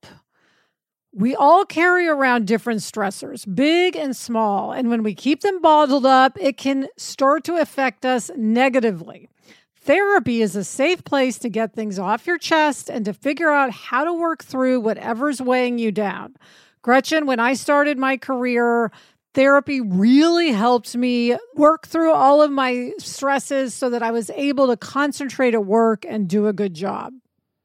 We 1.13 1.35
all 1.35 1.65
carry 1.65 2.07
around 2.07 2.47
different 2.47 2.79
stressors, 2.79 3.43
big 3.53 3.97
and 3.97 4.15
small, 4.15 4.71
and 4.71 4.89
when 4.89 5.03
we 5.03 5.13
keep 5.13 5.41
them 5.41 5.61
bottled 5.61 6.05
up, 6.05 6.37
it 6.39 6.55
can 6.55 6.87
start 6.95 7.43
to 7.45 7.57
affect 7.57 8.05
us 8.05 8.31
negatively. 8.37 9.27
Therapy 9.75 10.41
is 10.41 10.55
a 10.55 10.63
safe 10.63 11.03
place 11.03 11.37
to 11.39 11.49
get 11.49 11.73
things 11.73 11.99
off 11.99 12.25
your 12.25 12.37
chest 12.37 12.89
and 12.89 13.03
to 13.03 13.13
figure 13.13 13.49
out 13.49 13.71
how 13.71 14.05
to 14.05 14.13
work 14.13 14.41
through 14.41 14.79
whatever's 14.79 15.41
weighing 15.41 15.77
you 15.77 15.91
down. 15.91 16.35
Gretchen, 16.81 17.25
when 17.25 17.41
I 17.41 17.55
started 17.55 17.97
my 17.97 18.15
career, 18.15 18.91
therapy 19.33 19.81
really 19.81 20.51
helped 20.51 20.95
me 20.95 21.35
work 21.55 21.87
through 21.87 22.13
all 22.13 22.41
of 22.41 22.51
my 22.51 22.93
stresses 22.99 23.73
so 23.73 23.89
that 23.89 24.01
I 24.01 24.11
was 24.11 24.29
able 24.29 24.67
to 24.67 24.77
concentrate 24.77 25.55
at 25.55 25.65
work 25.65 26.05
and 26.07 26.29
do 26.29 26.47
a 26.47 26.53
good 26.53 26.73
job. 26.73 27.13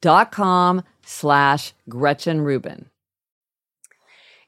dot 0.00 0.32
com 0.32 0.82
slash 1.04 1.72
Gretchen 1.88 2.40
Rubin. 2.40 2.86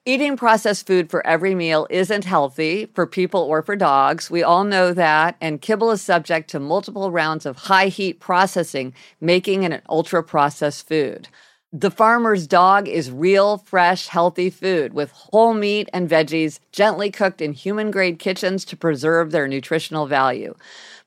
Eating 0.07 0.37
processed 0.37 0.87
food 0.87 1.11
for 1.11 1.25
every 1.27 1.55
meal 1.55 1.87
isn't 1.91 2.25
healthy 2.25 2.87
for 2.87 3.07
people 3.07 3.43
or 3.43 3.61
for 3.61 3.77
dogs. 3.77 4.31
We 4.31 4.43
all 4.43 4.65
know 4.65 4.95
that. 4.95 5.37
And 5.43 5.61
kibble 5.61 5.91
is 5.91 6.01
subject 6.01 6.49
to 6.51 6.59
multiple 6.59 7.11
rounds 7.11 7.45
of 7.45 7.57
high 7.57 7.89
heat 7.89 8.19
processing, 8.19 8.95
making 9.21 9.63
it 9.63 9.73
an 9.73 9.83
ultra 9.91 10.25
processed 10.25 10.89
food. 10.89 11.29
The 11.73 11.91
farmer's 11.91 12.47
dog 12.47 12.89
is 12.89 13.11
real, 13.11 13.59
fresh, 13.59 14.09
healthy 14.09 14.49
food 14.49 14.95
with 14.95 15.13
whole 15.13 15.55
meat 15.55 15.89
and 15.93 16.09
veggies 16.09 16.61
gently 16.73 17.11
cooked 17.11 17.41
in 17.43 17.53
human 17.53 17.91
grade 17.91 18.19
kitchens 18.19 18.65
to 18.65 18.77
preserve 18.77 19.31
their 19.31 19.47
nutritional 19.47 20.07
value. 20.07 20.55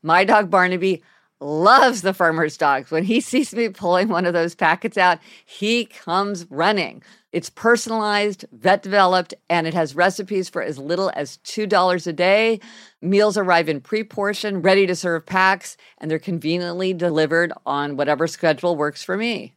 My 0.03 0.23
dog 0.23 0.49
Barnaby 0.49 1.01
loves 1.43 2.01
the 2.01 2.13
farmer's 2.13 2.57
dogs. 2.57 2.89
When 2.91 3.03
he 3.03 3.21
sees 3.21 3.53
me 3.53 3.69
pulling 3.69 4.07
one 4.07 4.25
of 4.25 4.33
those 4.33 4.55
packets 4.55 4.97
out, 4.97 5.19
he 5.45 5.85
comes 5.85 6.49
running. 6.49 7.03
It's 7.31 7.49
personalized, 7.49 8.45
vet 8.51 8.83
developed, 8.83 9.33
and 9.49 9.65
it 9.65 9.73
has 9.73 9.95
recipes 9.95 10.49
for 10.49 10.61
as 10.61 10.77
little 10.77 11.11
as 11.15 11.37
$2 11.37 12.07
a 12.07 12.13
day. 12.13 12.59
Meals 13.01 13.37
arrive 13.37 13.67
in 13.67 13.81
pre 13.81 14.03
portion, 14.03 14.61
ready 14.61 14.85
to 14.85 14.95
serve 14.95 15.25
packs, 15.25 15.75
and 15.97 16.09
they're 16.09 16.19
conveniently 16.19 16.93
delivered 16.93 17.51
on 17.65 17.97
whatever 17.97 18.27
schedule 18.27 18.75
works 18.75 19.03
for 19.03 19.17
me. 19.17 19.55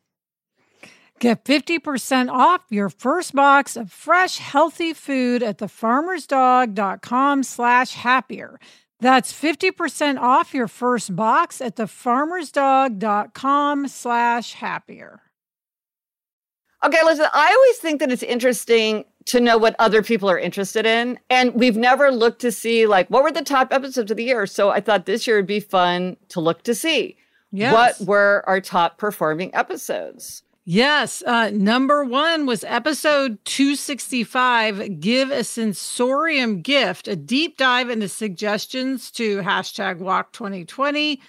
Get 1.19 1.45
50% 1.45 2.31
off 2.31 2.61
your 2.69 2.91
first 2.91 3.35
box 3.35 3.75
of 3.77 3.91
fresh, 3.91 4.37
healthy 4.37 4.93
food 4.93 5.43
at 5.43 5.59
thefarmersdog.com 5.59 7.43
slash 7.43 7.93
happier. 7.93 8.59
That's 9.01 9.33
50% 9.33 10.19
off 10.19 10.55
your 10.55 10.69
first 10.69 11.15
box 11.15 11.61
at 11.61 11.77
thefarmersdog.com 11.77 13.89
slash 13.89 14.55
happier. 14.55 15.21
Okay, 16.85 17.03
listen, 17.05 17.27
I 17.33 17.53
always 17.53 17.77
think 17.79 18.01
that 18.01 18.13
it's 18.13 18.23
interesting 18.23 19.05
to 19.27 19.41
know 19.41 19.59
what 19.59 19.75
other 19.79 20.03
people 20.03 20.31
are 20.31 20.39
interested 20.39 20.87
in. 20.87 21.19
And 21.29 21.55
we've 21.55 21.77
never 21.77 22.11
looked 22.11 22.41
to 22.43 22.53
see, 22.53 22.87
like, 22.87 23.09
what 23.09 23.23
were 23.23 23.33
the 23.33 23.43
top 23.43 23.73
episodes 23.73 24.11
of 24.11 24.17
the 24.17 24.25
year? 24.25 24.47
So 24.47 24.71
I 24.71 24.81
thought 24.81 25.05
this 25.05 25.27
year 25.27 25.37
would 25.37 25.47
be 25.47 25.61
fun 25.61 26.17
to 26.29 26.41
look 26.41 26.63
to 26.63 26.75
see. 26.75 27.17
Yes. 27.51 28.01
What 28.01 28.07
were 28.07 28.45
our 28.47 28.61
top 28.61 28.99
performing 28.99 29.55
episodes? 29.55 30.43
Yes. 30.69 31.23
Uh, 31.25 31.51
number 31.55 32.05
one 32.05 32.45
was 32.45 32.65
episode 32.65 33.39
265 33.45 34.99
Give 34.99 35.31
a 35.31 35.45
Sensorium 35.45 36.61
Gift, 36.61 37.07
a 37.07 37.15
deep 37.15 37.57
dive 37.57 37.89
into 37.89 38.09
suggestions 38.09 39.13
to 39.13 39.43
hashtag 39.43 39.99
walk 39.99 40.33
2020 40.33 41.21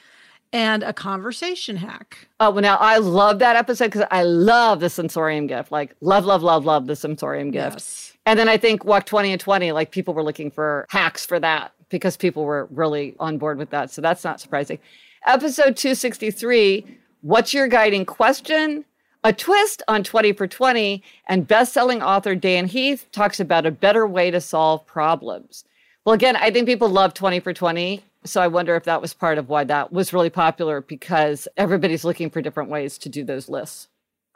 and 0.52 0.82
a 0.82 0.92
conversation 0.92 1.76
hack. 1.76 2.28
Oh, 2.40 2.50
well, 2.50 2.64
now 2.64 2.78
I 2.78 2.98
love 2.98 3.38
that 3.38 3.56
episode 3.56 3.86
because 3.92 4.08
I 4.10 4.24
love 4.24 4.80
the 4.80 4.90
sensorium 4.90 5.46
gift. 5.46 5.72
Like, 5.72 5.96
love, 6.02 6.26
love, 6.26 6.42
love, 6.42 6.66
love 6.66 6.88
the 6.88 6.96
sensorium 6.96 7.52
gift. 7.52 7.76
Yes. 7.76 8.18
And 8.26 8.40
then 8.40 8.50
I 8.50 8.58
think 8.58 8.86
Walk 8.86 9.06
20 9.06 9.34
and 9.34 9.40
20, 9.40 9.72
like, 9.72 9.92
people 9.92 10.16
were 10.16 10.24
looking 10.24 10.50
for 10.50 10.88
hacks 10.90 11.28
for 11.28 11.40
that 11.40 11.74
because 11.90 12.18
people 12.18 12.44
were 12.44 12.68
really 12.72 13.16
on 13.20 13.38
board 13.38 13.60
with 13.60 13.70
that. 13.70 13.92
So 13.92 14.02
that's 14.02 14.24
not 14.24 14.40
surprising. 14.40 14.80
Episode 15.28 15.78
263 15.78 16.98
What's 17.22 17.54
your 17.54 17.68
guiding 17.68 18.06
question? 18.06 18.86
A 19.24 19.34
twist 19.34 19.84
on 19.88 20.04
20 20.04 20.34
for 20.34 20.48
20, 20.48 21.04
and 21.28 21.48
best-selling 21.48 22.02
author 22.02 22.36
Dan 22.36 22.68
Heath 22.68 23.08
talks 23.12 23.40
about 23.40 23.66
a 23.66 23.72
better 23.72 24.08
way 24.08 24.32
to 24.32 24.40
solve 24.40 24.86
problems. 24.86 25.66
Well, 26.06 26.14
again, 26.14 26.36
I 26.36 26.52
think 26.52 26.68
people 26.68 26.88
love 26.88 27.14
20 27.14 27.40
for 27.42 27.54
20. 27.54 28.04
So 28.24 28.42
I 28.42 28.48
wonder 28.48 28.76
if 28.76 28.84
that 28.84 29.02
was 29.02 29.14
part 29.14 29.38
of 29.38 29.50
why 29.50 29.64
that 29.66 29.92
was 29.92 30.14
really 30.14 30.30
popular 30.30 30.82
because 30.82 31.48
everybody's 31.58 32.04
looking 32.04 32.30
for 32.30 32.42
different 32.42 32.70
ways 32.70 32.98
to 33.00 33.10
do 33.10 33.24
those 33.24 33.50
lists. 33.50 33.88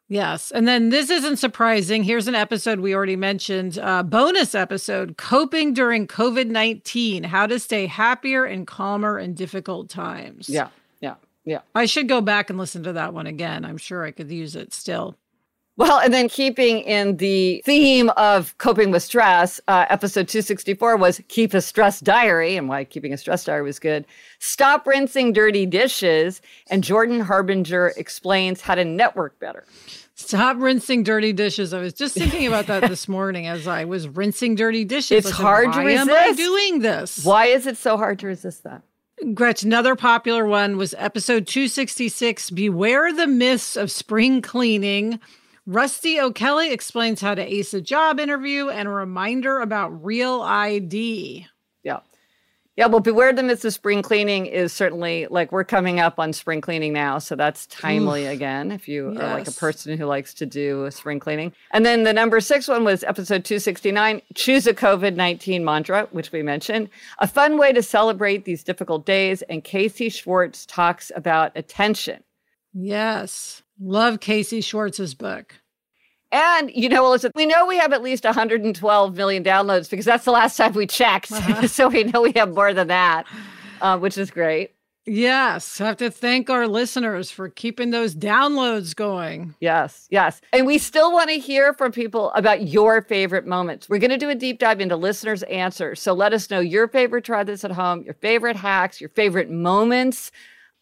Yes. 0.07 0.51
And 0.51 0.67
then 0.67 0.89
this 0.89 1.09
isn't 1.09 1.37
surprising. 1.37 2.03
Here's 2.03 2.27
an 2.27 2.35
episode 2.35 2.81
we 2.81 2.93
already 2.93 3.15
mentioned, 3.15 3.79
uh, 3.79 4.03
bonus 4.03 4.53
episode 4.53 5.15
Coping 5.15 5.73
During 5.73 6.05
COVID 6.05 6.47
19 6.47 7.23
How 7.23 7.47
to 7.47 7.57
Stay 7.57 7.85
Happier 7.85 8.43
and 8.43 8.67
Calmer 8.67 9.17
in 9.17 9.33
Difficult 9.33 9.87
Times. 9.87 10.49
Yeah. 10.49 10.67
Yeah. 11.45 11.61
I 11.73 11.85
should 11.85 12.07
go 12.07 12.21
back 12.21 12.49
and 12.49 12.59
listen 12.59 12.83
to 12.83 12.93
that 12.93 13.13
one 13.13 13.27
again. 13.27 13.65
I'm 13.65 13.77
sure 13.77 14.03
I 14.03 14.11
could 14.11 14.29
use 14.31 14.55
it 14.55 14.73
still. 14.73 15.17
Well, 15.77 15.99
and 15.99 16.13
then 16.13 16.27
keeping 16.29 16.81
in 16.81 17.17
the 17.17 17.63
theme 17.65 18.09
of 18.11 18.55
coping 18.57 18.91
with 18.91 19.01
stress, 19.01 19.59
uh, 19.67 19.85
episode 19.89 20.27
264 20.27 20.97
was 20.97 21.21
Keep 21.29 21.53
a 21.53 21.61
Stress 21.61 22.01
Diary, 22.01 22.57
and 22.57 22.67
why 22.67 22.83
keeping 22.83 23.13
a 23.13 23.17
stress 23.17 23.45
diary 23.45 23.63
was 23.63 23.79
good. 23.79 24.05
Stop 24.37 24.85
rinsing 24.85 25.33
dirty 25.33 25.65
dishes, 25.65 26.41
and 26.69 26.83
Jordan 26.83 27.21
Harbinger 27.21 27.93
explains 27.97 28.61
how 28.61 28.75
to 28.75 28.83
network 28.83 29.39
better. 29.39 29.65
Stop 30.13 30.57
rinsing 30.59 31.03
dirty 31.03 31.33
dishes. 31.33 31.73
I 31.73 31.79
was 31.79 31.93
just 31.93 32.15
thinking 32.15 32.45
about 32.45 32.67
that 32.67 32.87
this 32.87 33.07
morning 33.07 33.47
as 33.47 33.65
I 33.65 33.85
was 33.85 34.07
rinsing 34.07 34.55
dirty 34.55 34.83
dishes. 34.83 35.25
It's 35.25 35.31
hard 35.31 35.73
to 35.73 35.79
resist. 35.79 36.09
Why 36.11 36.25
am 36.25 36.33
I 36.33 36.35
doing 36.35 36.79
this? 36.79 37.25
Why 37.25 37.45
is 37.45 37.65
it 37.65 37.77
so 37.77 37.97
hard 37.97 38.19
to 38.19 38.27
resist 38.27 38.65
that? 38.65 38.83
Gretch, 39.35 39.61
another 39.61 39.95
popular 39.95 40.47
one 40.47 40.77
was 40.77 40.95
episode 40.97 41.45
266 41.45 42.49
Beware 42.49 43.13
the 43.13 43.27
Myths 43.27 43.77
of 43.77 43.91
Spring 43.91 44.41
Cleaning. 44.41 45.19
Rusty 45.67 46.19
O'Kelly 46.19 46.73
explains 46.73 47.21
how 47.21 47.35
to 47.35 47.53
ace 47.53 47.71
a 47.75 47.81
job 47.81 48.19
interview 48.19 48.69
and 48.69 48.87
a 48.87 48.91
reminder 48.91 49.59
about 49.59 50.03
real 50.03 50.41
ID. 50.41 51.45
Yeah. 52.81 52.87
Well, 52.87 52.99
beware 52.99 53.31
the 53.31 53.43
myths 53.43 53.63
of 53.63 53.73
spring 53.73 54.01
cleaning 54.01 54.47
is 54.47 54.73
certainly 54.73 55.27
like 55.29 55.51
we're 55.51 55.63
coming 55.63 55.99
up 55.99 56.17
on 56.17 56.33
spring 56.33 56.61
cleaning 56.61 56.93
now. 56.93 57.19
So 57.19 57.35
that's 57.35 57.67
timely 57.67 58.25
Oof. 58.25 58.33
again 58.33 58.71
if 58.71 58.87
you 58.87 59.11
yes. 59.13 59.21
are 59.21 59.37
like 59.37 59.47
a 59.47 59.51
person 59.51 59.95
who 59.99 60.05
likes 60.05 60.33
to 60.33 60.47
do 60.47 60.85
a 60.85 60.91
spring 60.91 61.19
cleaning. 61.19 61.53
And 61.69 61.85
then 61.85 62.05
the 62.05 62.11
number 62.11 62.39
six 62.39 62.67
one 62.67 62.83
was 62.83 63.03
episode 63.03 63.45
269 63.45 64.23
Choose 64.33 64.65
a 64.65 64.73
COVID 64.73 65.15
19 65.15 65.63
mantra, 65.63 66.07
which 66.09 66.31
we 66.31 66.41
mentioned. 66.41 66.89
A 67.19 67.27
fun 67.27 67.59
way 67.59 67.71
to 67.71 67.83
celebrate 67.83 68.45
these 68.45 68.63
difficult 68.63 69.05
days. 69.05 69.43
And 69.43 69.63
Casey 69.63 70.09
Schwartz 70.09 70.65
talks 70.65 71.11
about 71.15 71.51
attention. 71.55 72.23
Yes. 72.73 73.61
Love 73.79 74.19
Casey 74.21 74.59
Schwartz's 74.59 75.13
book. 75.13 75.60
And, 76.31 76.71
you 76.73 76.87
know, 76.87 77.03
Alyssa, 77.03 77.31
we 77.35 77.45
know 77.45 77.65
we 77.65 77.77
have 77.77 77.91
at 77.91 78.01
least 78.01 78.23
112 78.23 79.15
million 79.15 79.43
downloads 79.43 79.89
because 79.89 80.05
that's 80.05 80.25
the 80.25 80.31
last 80.31 80.55
time 80.57 80.73
we 80.73 80.87
checked. 80.87 81.31
Uh-huh. 81.41 81.67
so 81.67 81.87
we 81.87 82.03
know 82.03 82.21
we 82.21 82.33
have 82.35 82.53
more 82.53 82.73
than 82.73 82.87
that, 82.89 83.25
uh, 83.81 83.97
which 83.97 84.17
is 84.17 84.29
great. 84.29 84.71
Yes, 85.05 85.81
I 85.81 85.87
have 85.87 85.97
to 85.97 86.11
thank 86.11 86.51
our 86.51 86.67
listeners 86.67 87.31
for 87.31 87.49
keeping 87.49 87.89
those 87.89 88.13
downloads 88.13 88.95
going. 88.95 89.55
Yes, 89.59 90.07
yes. 90.11 90.39
And 90.53 90.67
we 90.67 90.77
still 90.77 91.11
want 91.11 91.29
to 91.31 91.39
hear 91.39 91.73
from 91.73 91.91
people 91.91 92.31
about 92.33 92.67
your 92.67 93.01
favorite 93.01 93.47
moments. 93.47 93.89
We're 93.89 93.97
going 93.97 94.11
to 94.11 94.17
do 94.17 94.29
a 94.29 94.35
deep 94.35 94.59
dive 94.59 94.79
into 94.79 94.95
listeners' 94.95 95.41
answers. 95.43 95.99
So 95.99 96.13
let 96.13 96.33
us 96.33 96.51
know 96.51 96.59
your 96.59 96.87
favorite 96.87 97.23
try 97.23 97.43
this 97.43 97.63
at 97.63 97.71
home, 97.71 98.03
your 98.03 98.13
favorite 98.13 98.57
hacks, 98.57 99.01
your 99.01 99.09
favorite 99.09 99.49
moments 99.49 100.31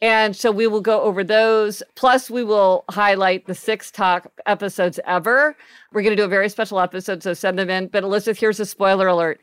and 0.01 0.35
so 0.35 0.51
we 0.51 0.67
will 0.67 0.81
go 0.81 1.01
over 1.01 1.23
those. 1.23 1.83
Plus, 1.95 2.29
we 2.29 2.43
will 2.43 2.85
highlight 2.89 3.45
the 3.47 3.55
six 3.55 3.91
top 3.91 4.31
episodes 4.45 4.99
ever. 5.05 5.57
We're 5.91 6.01
going 6.01 6.15
to 6.15 6.21
do 6.21 6.25
a 6.25 6.29
very 6.29 6.49
special 6.49 6.79
episode, 6.79 7.21
so 7.21 7.33
send 7.33 7.59
them 7.59 7.69
in. 7.69 7.87
But 7.87 8.03
Elizabeth, 8.03 8.39
here's 8.39 8.59
a 8.59 8.65
spoiler 8.65 9.07
alert. 9.07 9.41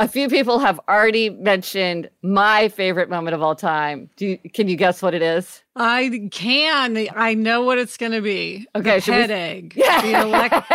A 0.00 0.06
few 0.06 0.28
people 0.28 0.60
have 0.60 0.78
already 0.88 1.28
mentioned 1.28 2.08
my 2.22 2.68
favorite 2.68 3.10
moment 3.10 3.34
of 3.34 3.42
all 3.42 3.56
time. 3.56 4.08
Do 4.16 4.26
you, 4.28 4.38
can 4.54 4.68
you 4.68 4.76
guess 4.76 5.02
what 5.02 5.12
it 5.12 5.22
is? 5.22 5.62
I 5.74 6.28
can. 6.30 7.08
I 7.16 7.34
know 7.34 7.64
what 7.64 7.78
it's 7.78 7.96
going 7.96 8.12
to 8.12 8.22
be. 8.22 8.66
Okay, 8.76 9.00
the 9.00 9.12
head 9.12 9.30
we... 9.30 9.34
egg. 9.34 9.72
Yeah. 9.76 10.22
Elect- 10.22 10.70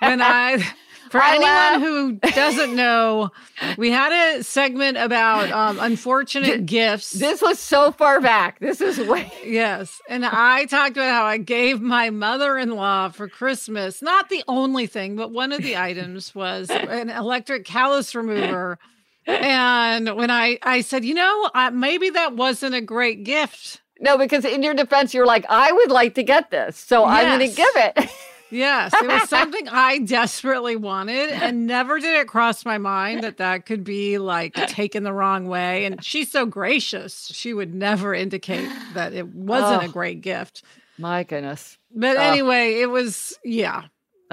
when 0.00 0.22
I 0.22 0.64
for 1.12 1.22
I 1.22 1.34
anyone 1.34 1.44
laugh. 1.44 1.80
who 1.80 2.12
doesn't 2.32 2.74
know, 2.74 3.30
we 3.76 3.90
had 3.90 4.38
a 4.38 4.42
segment 4.42 4.96
about 4.96 5.50
um, 5.52 5.78
unfortunate 5.78 6.64
gifts. 6.66 7.12
This 7.12 7.42
was 7.42 7.58
so 7.58 7.92
far 7.92 8.20
back. 8.20 8.58
This 8.58 8.80
is 8.80 8.98
way. 8.98 9.30
Yes. 9.52 10.00
And 10.08 10.24
I 10.24 10.64
talked 10.64 10.96
about 10.96 11.10
how 11.10 11.24
I 11.24 11.36
gave 11.36 11.82
my 11.82 12.08
mother 12.08 12.56
in 12.56 12.70
law 12.70 13.10
for 13.10 13.28
Christmas, 13.28 14.00
not 14.00 14.30
the 14.30 14.42
only 14.48 14.86
thing, 14.86 15.14
but 15.14 15.30
one 15.30 15.52
of 15.52 15.62
the 15.62 15.76
items 15.76 16.34
was 16.34 16.70
an 16.70 17.10
electric 17.10 17.66
callus 17.66 18.14
remover. 18.14 18.78
And 19.26 20.16
when 20.16 20.30
I, 20.30 20.58
I 20.62 20.80
said, 20.80 21.04
you 21.04 21.14
know, 21.14 21.50
uh, 21.54 21.70
maybe 21.70 22.08
that 22.10 22.34
wasn't 22.34 22.74
a 22.74 22.80
great 22.80 23.24
gift. 23.24 23.82
No, 24.00 24.16
because 24.16 24.46
in 24.46 24.62
your 24.62 24.74
defense, 24.74 25.12
you're 25.12 25.26
like, 25.26 25.44
I 25.50 25.70
would 25.70 25.90
like 25.90 26.14
to 26.14 26.22
get 26.22 26.50
this. 26.50 26.78
So 26.78 27.02
yes. 27.06 27.10
I'm 27.10 27.38
going 27.38 27.50
to 27.50 27.56
give 27.56 27.76
it. 27.76 28.10
Yes, 28.52 28.92
it 28.94 29.08
was 29.08 29.30
something 29.30 29.66
I 29.72 29.98
desperately 29.98 30.76
wanted, 30.76 31.30
and 31.30 31.66
never 31.66 31.98
did 31.98 32.20
it 32.20 32.28
cross 32.28 32.66
my 32.66 32.76
mind 32.76 33.22
that 33.22 33.38
that 33.38 33.64
could 33.64 33.82
be 33.82 34.18
like 34.18 34.54
taken 34.68 35.04
the 35.04 35.12
wrong 35.12 35.46
way. 35.46 35.86
And 35.86 36.04
she's 36.04 36.30
so 36.30 36.44
gracious; 36.44 37.30
she 37.32 37.54
would 37.54 37.74
never 37.74 38.14
indicate 38.14 38.68
that 38.92 39.14
it 39.14 39.28
wasn't 39.28 39.84
oh, 39.84 39.86
a 39.86 39.88
great 39.88 40.20
gift. 40.20 40.62
My 40.98 41.24
goodness! 41.24 41.78
But 41.94 42.18
oh. 42.18 42.20
anyway, 42.20 42.74
it 42.74 42.90
was 42.90 43.38
yeah. 43.42 43.84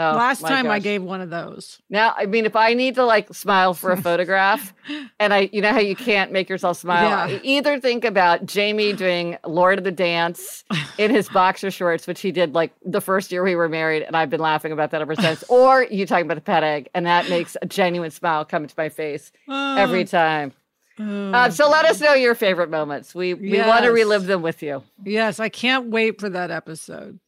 Oh, 0.02 0.16
Last 0.16 0.40
time 0.40 0.66
gosh. 0.66 0.76
I 0.76 0.80
gave 0.80 1.04
one 1.04 1.20
of 1.20 1.30
those. 1.30 1.82
Now, 1.90 2.14
I 2.16 2.26
mean, 2.26 2.46
if 2.46 2.56
I 2.56 2.74
need 2.74 2.96
to 2.96 3.04
like 3.04 3.34
smile 3.34 3.74
for 3.74 3.92
a 3.92 4.02
photograph, 4.02 4.74
and 5.20 5.34
I, 5.34 5.50
you 5.52 5.62
know 5.62 5.74
how 5.74 5.80
you 5.80 5.96
can't 5.96 6.32
make 6.32 6.48
yourself 6.48 6.78
smile, 6.78 7.30
yeah. 7.30 7.40
either 7.44 7.82
think 7.82 8.06
about 8.06 8.46
Jamie 8.46 8.94
doing 8.94 9.38
Lord 9.46 9.78
of 9.78 9.84
the 9.84 9.92
Dance 9.92 10.64
in 10.98 11.12
his 11.12 11.28
boxer 11.28 11.70
shorts, 11.70 12.08
which 12.08 12.22
he 12.22 12.32
did 12.32 12.54
like 12.54 12.72
the 12.86 13.02
first 13.02 13.30
year 13.30 13.44
we 13.44 13.58
were 13.58 13.68
married, 13.68 14.04
and 14.04 14.16
I've 14.16 14.30
been 14.30 14.40
laughing 14.40 14.72
about 14.72 14.92
that 14.92 15.02
ever 15.02 15.16
since, 15.16 15.44
or 15.50 15.84
you 15.84 16.06
talking 16.06 16.26
about 16.26 16.36
the 16.36 16.42
pet 16.42 16.64
egg, 16.64 16.90
and 16.94 17.06
that 17.06 17.30
makes 17.30 17.58
a 17.62 17.66
genuine 17.66 18.12
smile 18.12 18.46
come 18.46 18.64
into 18.64 18.76
my 18.78 18.88
face 18.88 19.34
uh, 19.50 19.76
every 19.78 20.06
time. 20.06 20.54
Oh, 20.98 21.32
uh, 21.32 21.50
so 21.50 21.70
let 21.70 21.84
us 21.84 22.00
know 22.00 22.14
your 22.14 22.36
favorite 22.36 22.70
moments. 22.70 23.14
We 23.14 23.34
we 23.34 23.52
yes. 23.52 23.68
want 23.68 23.84
to 23.84 23.92
relive 23.92 24.28
them 24.28 24.42
with 24.42 24.64
you. 24.64 24.82
Yes, 25.04 25.42
I 25.42 25.50
can't 25.50 25.88
wait 25.88 26.22
for 26.22 26.30
that 26.30 26.52
episode. 26.52 27.20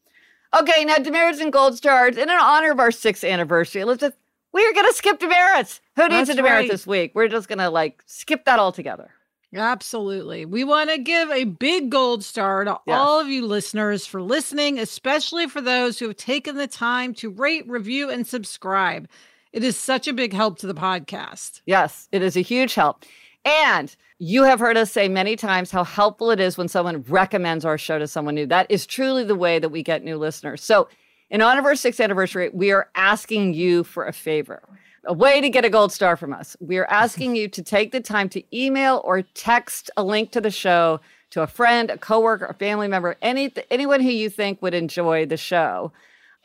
Okay, 0.58 0.84
now 0.86 0.98
demerits 0.98 1.40
and 1.40 1.54
gold 1.54 1.78
stars. 1.78 2.18
And 2.18 2.30
in 2.30 2.38
honor 2.38 2.72
of 2.72 2.80
our 2.80 2.92
sixth 2.92 3.24
anniversary, 3.24 3.84
let's 3.84 4.02
just 4.02 4.18
we're 4.54 4.74
gonna 4.74 4.92
skip 4.94 5.20
demerits. 5.20 5.80
Who 5.96 6.04
needs 6.10 6.28
That's 6.28 6.30
a 6.32 6.36
demerit 6.36 6.56
right. 6.62 6.70
this 6.72 6.86
week? 6.86 7.14
We're 7.16 7.30
just 7.30 7.48
gonna 7.48 7.70
like 7.70 8.04
skip 8.06 8.46
that 8.46 8.60
altogether. 8.60 9.12
Absolutely. 9.54 10.46
We 10.46 10.64
want 10.64 10.90
to 10.90 10.98
give 10.98 11.30
a 11.30 11.44
big 11.44 11.90
gold 11.90 12.24
star 12.24 12.64
to 12.64 12.80
Yes. 12.88 12.98
all 12.98 13.20
of 13.20 13.28
you 13.28 13.46
listeners 13.46 14.06
for 14.06 14.22
listening, 14.22 14.80
especially 14.80 15.48
for 15.48 15.60
those 15.60 16.00
who 16.00 16.08
have 16.08 16.16
taken 16.18 16.56
the 16.56 16.68
time 16.68 17.14
to 17.16 17.30
rate, 17.30 17.68
review, 17.68 18.10
and 18.10 18.26
subscribe. 18.26 19.10
It 19.52 19.64
is 19.64 19.76
such 19.76 20.08
a 20.08 20.14
big 20.14 20.32
help 20.32 20.58
to 20.60 20.68
the 20.68 20.74
podcast. 20.74 21.62
Yes, 21.66 22.08
it 22.14 22.22
is 22.22 22.38
a 22.38 22.42
huge 22.42 22.76
help. 22.76 23.04
And 23.44 23.94
you 24.24 24.44
have 24.44 24.60
heard 24.60 24.78
us 24.78 24.92
say 24.92 25.08
many 25.08 25.36
times 25.36 25.72
how 25.72 25.84
helpful 25.84 26.30
it 26.30 26.40
is 26.40 26.56
when 26.56 26.68
someone 26.68 27.02
recommends 27.10 27.66
our 27.66 27.76
show 27.76 27.98
to 27.98 28.08
someone 28.08 28.36
new. 28.36 28.46
That 28.46 28.70
is 28.70 28.86
truly 28.86 29.24
the 29.24 29.34
way 29.34 29.58
that 29.58 29.70
we 29.70 29.82
get 29.82 30.04
new 30.04 30.16
listeners. 30.16 30.64
So, 30.64 30.90
in 31.32 31.42
honor 31.42 31.62
of 31.62 31.66
our 31.66 31.76
sixth 31.76 32.00
anniversary, 32.00 32.52
we 32.54 32.72
are 32.72 32.88
asking 32.94 33.56
you 33.56 33.84
for 33.84 34.06
a 34.06 34.14
favor, 34.14 34.62
a 35.06 35.14
way 35.14 35.42
to 35.42 35.50
get 35.50 35.66
a 35.66 35.72
gold 35.72 35.92
star 35.92 36.16
from 36.16 36.34
us. 36.34 36.56
We 36.60 36.78
are 36.78 36.86
asking 36.86 37.36
you 37.36 37.48
to 37.48 37.64
take 37.64 37.92
the 37.92 38.00
time 38.00 38.30
to 38.30 38.44
email 38.56 39.02
or 39.04 39.24
text 39.24 39.90
a 39.98 40.04
link 40.04 40.32
to 40.34 40.42
the 40.42 40.52
show 40.52 41.00
to 41.32 41.42
a 41.42 41.48
friend, 41.48 41.90
a 41.90 41.98
coworker, 41.98 42.46
a 42.46 42.54
family 42.54 42.88
member, 42.88 43.18
any, 43.24 43.52
anyone 43.72 44.02
who 44.02 44.12
you 44.12 44.30
think 44.30 44.62
would 44.62 44.76
enjoy 44.76 45.26
the 45.26 45.38
show. 45.38 45.92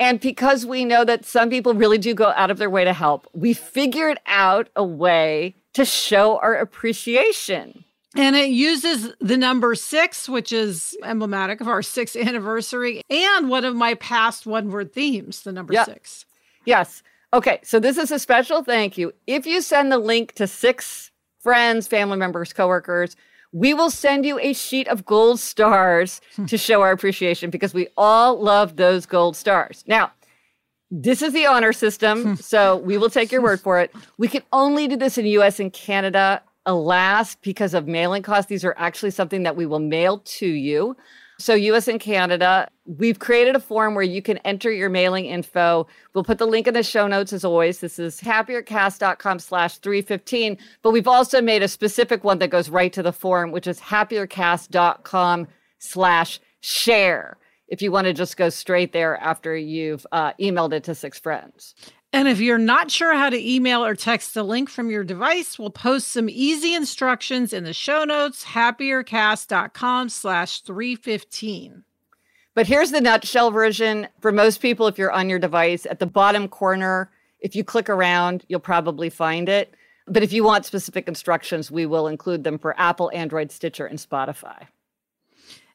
And 0.01 0.19
because 0.19 0.65
we 0.65 0.87
know 0.87 1.05
that 1.05 1.27
some 1.27 1.51
people 1.51 1.75
really 1.75 1.99
do 1.99 2.15
go 2.15 2.33
out 2.37 2.51
of 2.51 2.57
their 2.57 2.71
way 2.71 2.85
to 2.85 2.95
help, 2.95 3.29
we 3.35 3.53
figured 3.53 4.19
out 4.25 4.71
a 4.75 4.85
way 4.85 5.57
to 5.77 5.85
show 5.85 6.39
our 6.39 6.55
appreciation. 6.55 7.85
And 8.17 8.35
it 8.35 8.49
uses 8.49 9.13
the 9.21 9.37
number 9.37 9.75
six, 9.75 10.27
which 10.29 10.51
is 10.51 10.97
emblematic 11.05 11.61
of 11.61 11.69
our 11.69 11.83
sixth 11.83 12.17
anniversary, 12.17 13.03
and 13.11 13.51
one 13.51 13.65
of 13.67 13.77
my 13.77 13.93
past 13.95 14.47
one 14.47 14.71
word 14.71 14.93
themes, 14.95 15.43
the 15.43 15.53
number 15.53 15.75
Yeah. 15.75 15.85
six. 15.85 16.25
Yes. 16.65 17.03
Okay. 17.35 17.61
So 17.63 17.79
this 17.79 17.99
is 17.99 18.11
a 18.11 18.19
special 18.19 18.65
thank 18.65 18.97
you. 18.97 19.13
If 19.27 19.47
you 19.47 19.61
send 19.61 19.93
the 19.93 19.99
link 19.99 20.33
to 20.37 20.47
six 20.47 21.11
friends, 21.41 21.87
family 21.87 22.17
members, 22.17 22.55
coworkers, 22.55 23.17
we 23.53 23.75
will 23.75 23.91
send 23.91 24.25
you 24.25 24.39
a 24.41 24.55
sheet 24.55 24.89
of 24.89 25.05
gold 25.05 25.39
stars 25.39 26.21
to 26.47 26.57
show 26.57 26.81
our 26.81 26.93
appreciation 26.93 27.51
because 27.51 27.75
we 27.75 27.89
all 27.99 28.41
love 28.41 28.77
those 28.77 29.05
gold 29.05 29.37
stars. 29.37 29.85
Now, 29.87 30.13
this 30.91 31.23
is 31.23 31.33
the 31.33 31.47
honor 31.47 31.73
system, 31.73 32.23
hmm. 32.23 32.35
so 32.37 32.77
we 32.77 32.97
will 32.97 33.11
take 33.11 33.33
your 33.33 33.43
word 33.43 33.61
for 33.61 33.81
it. 33.81 33.93
We 34.19 34.29
can 34.29 34.43
only 34.53 34.89
do 34.89 34.97
this 34.97 35.19
in 35.19 35.27
US 35.27 35.61
and 35.61 35.73
Canada. 35.73 36.43
Alas, 36.69 37.37
because 37.37 37.75
of 37.75 37.87
mailing 37.87 38.25
costs, 38.25 38.49
these 38.49 38.65
are 38.65 38.75
actually 38.77 39.13
something 39.13 39.45
that 39.45 39.55
we 39.55 39.67
will 39.67 39.79
mail 39.79 40.19
to 40.25 40.47
you. 40.47 40.97
So, 41.39 41.55
US 41.55 41.87
and 41.87 42.01
Canada, 42.01 42.69
we've 42.87 43.19
created 43.19 43.55
a 43.57 43.61
form 43.61 43.95
where 43.95 44.03
you 44.03 44.23
can 44.23 44.39
enter 44.39 44.73
your 44.73 44.89
mailing 44.89 45.27
info. 45.27 45.87
We'll 46.15 46.25
put 46.25 46.39
the 46.39 46.47
link 46.47 46.67
in 46.67 46.73
the 46.73 46.83
show 46.83 47.07
notes 47.07 47.33
as 47.33 47.45
always. 47.45 47.81
This 47.81 47.99
is 47.99 48.21
happiercast.com 48.21 49.39
slash 49.39 49.77
315. 49.79 50.57
But 50.83 50.93
we've 50.93 51.07
also 51.07 51.43
made 51.43 51.63
a 51.63 51.69
specific 51.69 52.25
one 52.25 52.39
that 52.39 52.49
goes 52.49 52.71
right 52.71 52.93
to 52.95 53.03
the 53.03 53.13
form, 53.13 53.53
which 53.53 53.67
is 53.67 53.79
happiercast.com 53.81 55.47
slash 55.79 56.41
share. 56.63 57.37
If 57.69 57.83
you 57.83 57.91
want 57.91 58.07
to 58.07 58.13
just 58.13 58.37
go 58.37 58.49
straight 58.49 58.93
there 58.93 59.17
after 59.17 59.57
you've 59.57 60.07
uh, 60.13 60.33
emailed 60.35 60.73
it 60.73 60.85
to 60.85 60.95
six 60.95 61.19
friends. 61.19 61.75
And 62.13 62.29
if 62.29 62.41
you're 62.41 62.59
not 62.59 62.91
sure 62.91 63.15
how 63.15 63.29
to 63.29 63.55
email 63.55 63.85
or 63.85 63.95
text 63.95 64.33
the 64.35 64.43
link 64.43 64.71
from 64.71 64.91
your 64.91 65.05
device, 65.05 65.59
we'll 65.59 65.71
post 65.71 66.09
some 66.09 66.31
easy 66.31 66.75
instructions 66.75 67.53
in 67.53 67.65
the 67.65 67.73
show 67.73 68.05
notes, 68.05 68.45
happiercast.com 68.45 70.09
slash 70.09 70.63
315. 70.63 71.85
But 72.55 72.67
here's 72.67 72.91
the 72.91 73.03
nutshell 73.03 73.51
version. 73.51 74.09
For 74.21 74.33
most 74.33 74.63
people, 74.63 74.87
if 74.87 74.97
you're 74.97 75.13
on 75.13 75.29
your 75.29 75.39
device, 75.39 75.85
at 75.85 75.99
the 75.99 76.07
bottom 76.07 76.49
corner, 76.49 77.11
if 77.41 77.55
you 77.55 77.65
click 77.65 77.91
around, 77.91 78.45
you'll 78.49 78.61
probably 78.61 79.11
find 79.11 79.49
it. 79.49 79.75
But 80.07 80.23
if 80.23 80.33
you 80.33 80.43
want 80.43 80.65
specific 80.65 81.09
instructions, 81.09 81.71
we 81.71 81.85
will 81.85 82.07
include 82.07 82.45
them 82.45 82.59
for 82.59 82.79
Apple, 82.81 83.11
Android, 83.13 83.51
Stitcher, 83.51 83.85
and 83.85 83.99
Spotify. 83.99 84.69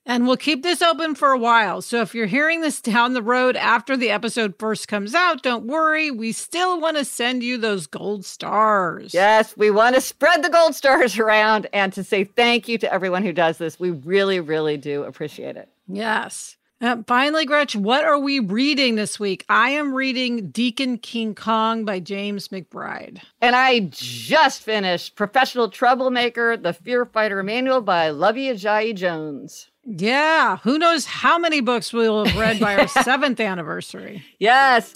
And 0.05 0.25
we'll 0.25 0.37
keep 0.37 0.63
this 0.63 0.81
open 0.81 1.13
for 1.13 1.31
a 1.31 1.37
while. 1.37 1.81
So 1.81 2.01
if 2.01 2.15
you're 2.15 2.25
hearing 2.25 2.61
this 2.61 2.81
down 2.81 3.13
the 3.13 3.21
road 3.21 3.55
after 3.55 3.95
the 3.95 4.09
episode 4.09 4.55
first 4.57 4.87
comes 4.87 5.13
out, 5.13 5.43
don't 5.43 5.67
worry. 5.67 6.09
We 6.09 6.31
still 6.31 6.81
want 6.81 6.97
to 6.97 7.05
send 7.05 7.43
you 7.43 7.57
those 7.57 7.85
gold 7.85 8.25
stars. 8.25 9.13
Yes, 9.13 9.55
we 9.55 9.69
want 9.69 9.95
to 9.95 10.01
spread 10.01 10.43
the 10.43 10.49
gold 10.49 10.73
stars 10.73 11.19
around 11.19 11.67
and 11.71 11.93
to 11.93 12.03
say 12.03 12.23
thank 12.23 12.67
you 12.67 12.77
to 12.79 12.91
everyone 12.91 13.23
who 13.23 13.31
does 13.31 13.57
this. 13.59 13.79
We 13.79 13.91
really, 13.91 14.39
really 14.39 14.77
do 14.77 15.03
appreciate 15.03 15.55
it. 15.55 15.69
Yes. 15.87 16.57
Uh, 16.81 17.03
finally, 17.05 17.45
Gretchen, 17.45 17.83
what 17.83 18.03
are 18.03 18.17
we 18.17 18.39
reading 18.39 18.95
this 18.95 19.19
week? 19.19 19.45
I 19.47 19.69
am 19.69 19.93
reading 19.93 20.49
Deacon 20.49 20.97
King 20.97 21.35
Kong 21.35 21.85
by 21.85 21.99
James 21.99 22.47
McBride. 22.47 23.21
And 23.39 23.55
I 23.55 23.81
just 23.91 24.63
finished 24.63 25.15
Professional 25.15 25.69
Troublemaker, 25.69 26.57
The 26.57 26.73
Fear 26.73 27.05
Fighter 27.05 27.43
Manual 27.43 27.81
by 27.81 28.09
Luvvie 28.09 28.51
Ajayi 28.51 28.95
Jones. 28.95 29.69
Yeah, 29.83 30.57
who 30.57 30.77
knows 30.77 31.05
how 31.05 31.37
many 31.37 31.59
books 31.61 31.91
we'll 31.91 32.25
have 32.25 32.37
read 32.37 32.59
by 32.59 32.75
our 32.77 32.87
seventh 33.03 33.39
anniversary. 33.39 34.23
Yes. 34.39 34.93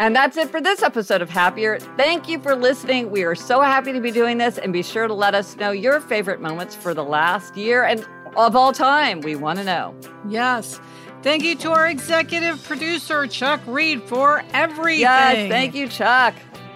And 0.00 0.16
that's 0.16 0.36
it 0.36 0.48
for 0.50 0.60
this 0.60 0.82
episode 0.82 1.22
of 1.22 1.30
Happier. 1.30 1.78
Thank 1.96 2.28
you 2.28 2.40
for 2.40 2.56
listening. 2.56 3.10
We 3.10 3.22
are 3.22 3.36
so 3.36 3.60
happy 3.60 3.92
to 3.92 4.00
be 4.00 4.10
doing 4.10 4.38
this. 4.38 4.58
And 4.58 4.72
be 4.72 4.82
sure 4.82 5.06
to 5.06 5.14
let 5.14 5.34
us 5.34 5.56
know 5.56 5.70
your 5.70 6.00
favorite 6.00 6.40
moments 6.40 6.74
for 6.74 6.92
the 6.92 7.04
last 7.04 7.56
year 7.56 7.84
and 7.84 8.04
of 8.36 8.56
all 8.56 8.72
time. 8.72 9.20
We 9.20 9.36
want 9.36 9.58
to 9.60 9.64
know. 9.64 9.94
Yes. 10.28 10.80
Thank 11.22 11.44
you 11.44 11.54
to 11.56 11.70
our 11.70 11.86
executive 11.86 12.64
producer, 12.64 13.28
Chuck 13.28 13.60
Reed, 13.64 14.02
for 14.02 14.42
everything. 14.52 15.02
Yes. 15.02 15.48
Thank 15.48 15.74
you, 15.76 15.86
Chuck. 15.86 16.34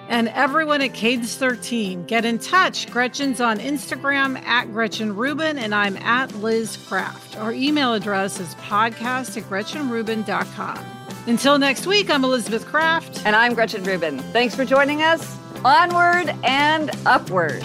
And 0.09 0.29
everyone 0.29 0.83
at 0.83 0.95
Cadence 0.95 1.35
13, 1.37 2.05
get 2.05 2.25
in 2.25 2.38
touch. 2.38 2.90
Gretchen's 2.90 3.40
on 3.40 3.59
Instagram 3.59 4.40
at 4.45 4.73
Gretchen 4.73 5.16
Rubin, 5.16 5.59
and 5.59 5.75
I'm 5.75 5.97
at 5.99 6.33
Liz 6.37 6.77
Craft. 6.77 7.37
Our 7.38 7.53
email 7.53 7.92
address 7.92 8.38
is 8.38 8.55
podcast 8.57 9.37
at 9.37 9.42
GretchenRubin.com. 9.45 10.85
Until 11.27 11.59
next 11.59 11.87
week, 11.87 12.09
I'm 12.09 12.25
Elizabeth 12.25 12.64
Craft. 12.66 13.23
And 13.27 13.35
I'm 13.35 13.55
Gretchen 13.55 13.83
Rubin. 13.83 14.21
Thanks 14.33 14.55
for 14.55 14.64
joining 14.64 15.03
us. 15.03 15.37
Onward 15.64 16.33
and 16.45 16.90
upward. 17.05 17.64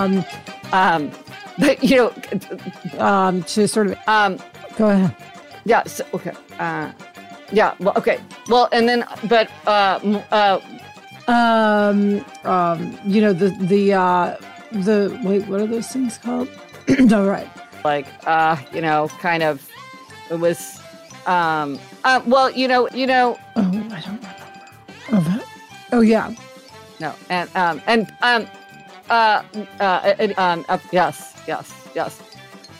Um, 0.00 0.24
Um, 0.72 1.10
but 1.58 1.82
you 1.82 1.96
know, 1.96 2.12
um, 2.98 3.42
to 3.44 3.66
sort 3.68 3.88
of 3.88 3.96
um, 4.06 4.38
go 4.76 4.88
ahead. 4.90 5.14
yeah. 5.64 5.82
So, 5.84 6.04
okay. 6.14 6.32
Uh, 6.58 6.92
yeah. 7.52 7.74
Well, 7.80 7.94
okay. 7.96 8.20
Well, 8.48 8.68
and 8.72 8.88
then, 8.88 9.04
but 9.28 9.50
uh, 9.66 9.98
uh, 10.30 10.60
Um, 11.28 12.24
um, 12.44 12.98
you 13.04 13.20
know 13.20 13.32
the 13.32 13.50
the 13.66 13.92
uh, 13.94 14.36
the 14.72 15.18
wait, 15.24 15.46
what 15.46 15.60
are 15.60 15.66
those 15.66 15.88
things 15.88 16.18
called? 16.18 16.48
no, 16.98 17.26
right. 17.26 17.48
like 17.84 18.06
uh 18.26 18.56
you 18.74 18.82
know 18.82 19.08
kind 19.24 19.42
of 19.42 19.56
it 20.30 20.36
was 20.38 20.80
um 21.26 21.78
uh, 22.04 22.20
well 22.26 22.50
you 22.50 22.68
know 22.68 22.88
you 22.92 23.06
know 23.06 23.38
Oh, 23.56 23.60
I 23.60 24.00
don't 24.04 24.20
remember. 24.20 24.34
Oh, 25.12 25.20
that. 25.20 25.44
Oh, 25.92 26.00
yeah. 26.02 26.34
no 27.00 27.14
and 27.30 27.48
um 27.56 27.80
and 27.86 28.12
um 28.22 28.46
uh 29.10 29.42
uh 29.80 30.14
um 30.38 30.64
uh, 30.68 30.78
yes 30.92 31.34
yes 31.46 31.72
yes 31.94 32.20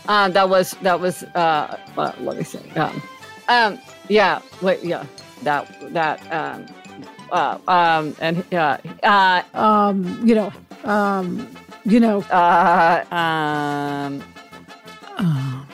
um 0.08 0.32
that 0.32 0.48
was 0.48 0.72
that 0.82 0.98
was 1.00 1.22
uh 1.34 1.76
well, 1.96 2.14
let 2.20 2.36
me 2.38 2.44
see 2.44 2.58
um 2.76 3.02
um 3.48 3.78
yeah 4.08 4.40
wait 4.62 4.82
yeah 4.84 5.04
that 5.42 5.66
that 5.92 6.18
um 6.32 6.66
uh 7.32 7.58
um 7.68 8.14
and 8.20 8.44
yeah 8.50 8.78
uh 9.02 9.42
Um, 9.54 10.26
you 10.26 10.34
know, 10.34 10.52
um, 10.84 11.48
you 11.84 12.00
know, 12.00 12.22
uh 12.30 13.04
um 13.10 14.22
uh, 15.18 15.64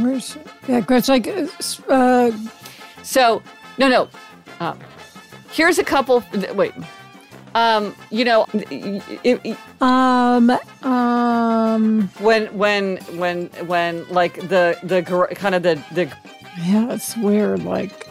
where's 0.00 0.36
yeah, 0.68 0.80
Gretch 0.80 1.08
like 1.08 1.26
uh, 1.28 2.30
So 3.02 3.42
no, 3.78 3.88
no. 3.88 4.08
Uh, 4.60 4.74
here's 5.50 5.78
a 5.78 5.84
couple. 5.84 6.22
Wait. 6.54 6.72
Um, 7.54 7.94
you 8.10 8.24
know, 8.24 8.46
it, 8.52 9.40
it- 9.44 9.58
um, 9.80 10.50
um, 10.82 12.08
when 12.18 12.46
when 12.56 12.96
when 13.18 13.46
when 13.66 14.08
like 14.08 14.34
the 14.48 14.76
the 14.82 15.02
kind 15.36 15.54
of 15.54 15.62
the 15.62 15.82
the 15.92 16.04
yeah, 16.64 16.92
it's 16.92 17.16
weird. 17.16 17.64
Like, 17.64 18.06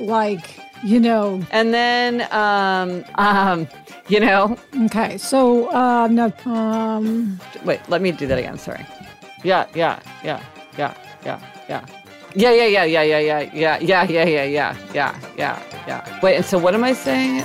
like 0.00 0.60
you 0.82 1.00
know. 1.00 1.42
and 1.50 1.72
then 1.72 2.26
um 2.32 3.04
um 3.16 3.66
you 4.08 4.20
know 4.20 4.56
Okay, 4.86 5.16
so 5.18 5.72
um, 5.72 6.14
no, 6.14 6.32
um, 6.44 7.40
wait 7.64 7.80
let 7.88 8.02
me 8.02 8.12
do 8.12 8.26
that 8.26 8.38
again 8.38 8.58
sorry 8.58 8.84
yeah 9.42 9.66
yeah 9.74 9.98
yeah 10.22 10.42
yeah 10.76 10.94
yeah 11.24 11.40
yeah 11.68 11.84
Yeah, 12.36 12.50
yeah, 12.50 12.66
yeah, 12.66 12.84
yeah, 12.84 13.02
yeah, 13.02 13.18
yeah, 13.20 13.40
yeah, 13.54 13.78
yeah, 13.78 14.02
yeah, 14.10 14.24
yeah, 14.26 14.44
yeah, 14.44 14.76
yeah, 14.92 15.14
yeah, 15.38 15.56
yeah. 15.86 16.20
Wait, 16.20 16.34
and 16.36 16.44
so 16.44 16.58
what 16.58 16.74
am 16.74 16.82
I 16.82 16.92
saying? 16.92 17.44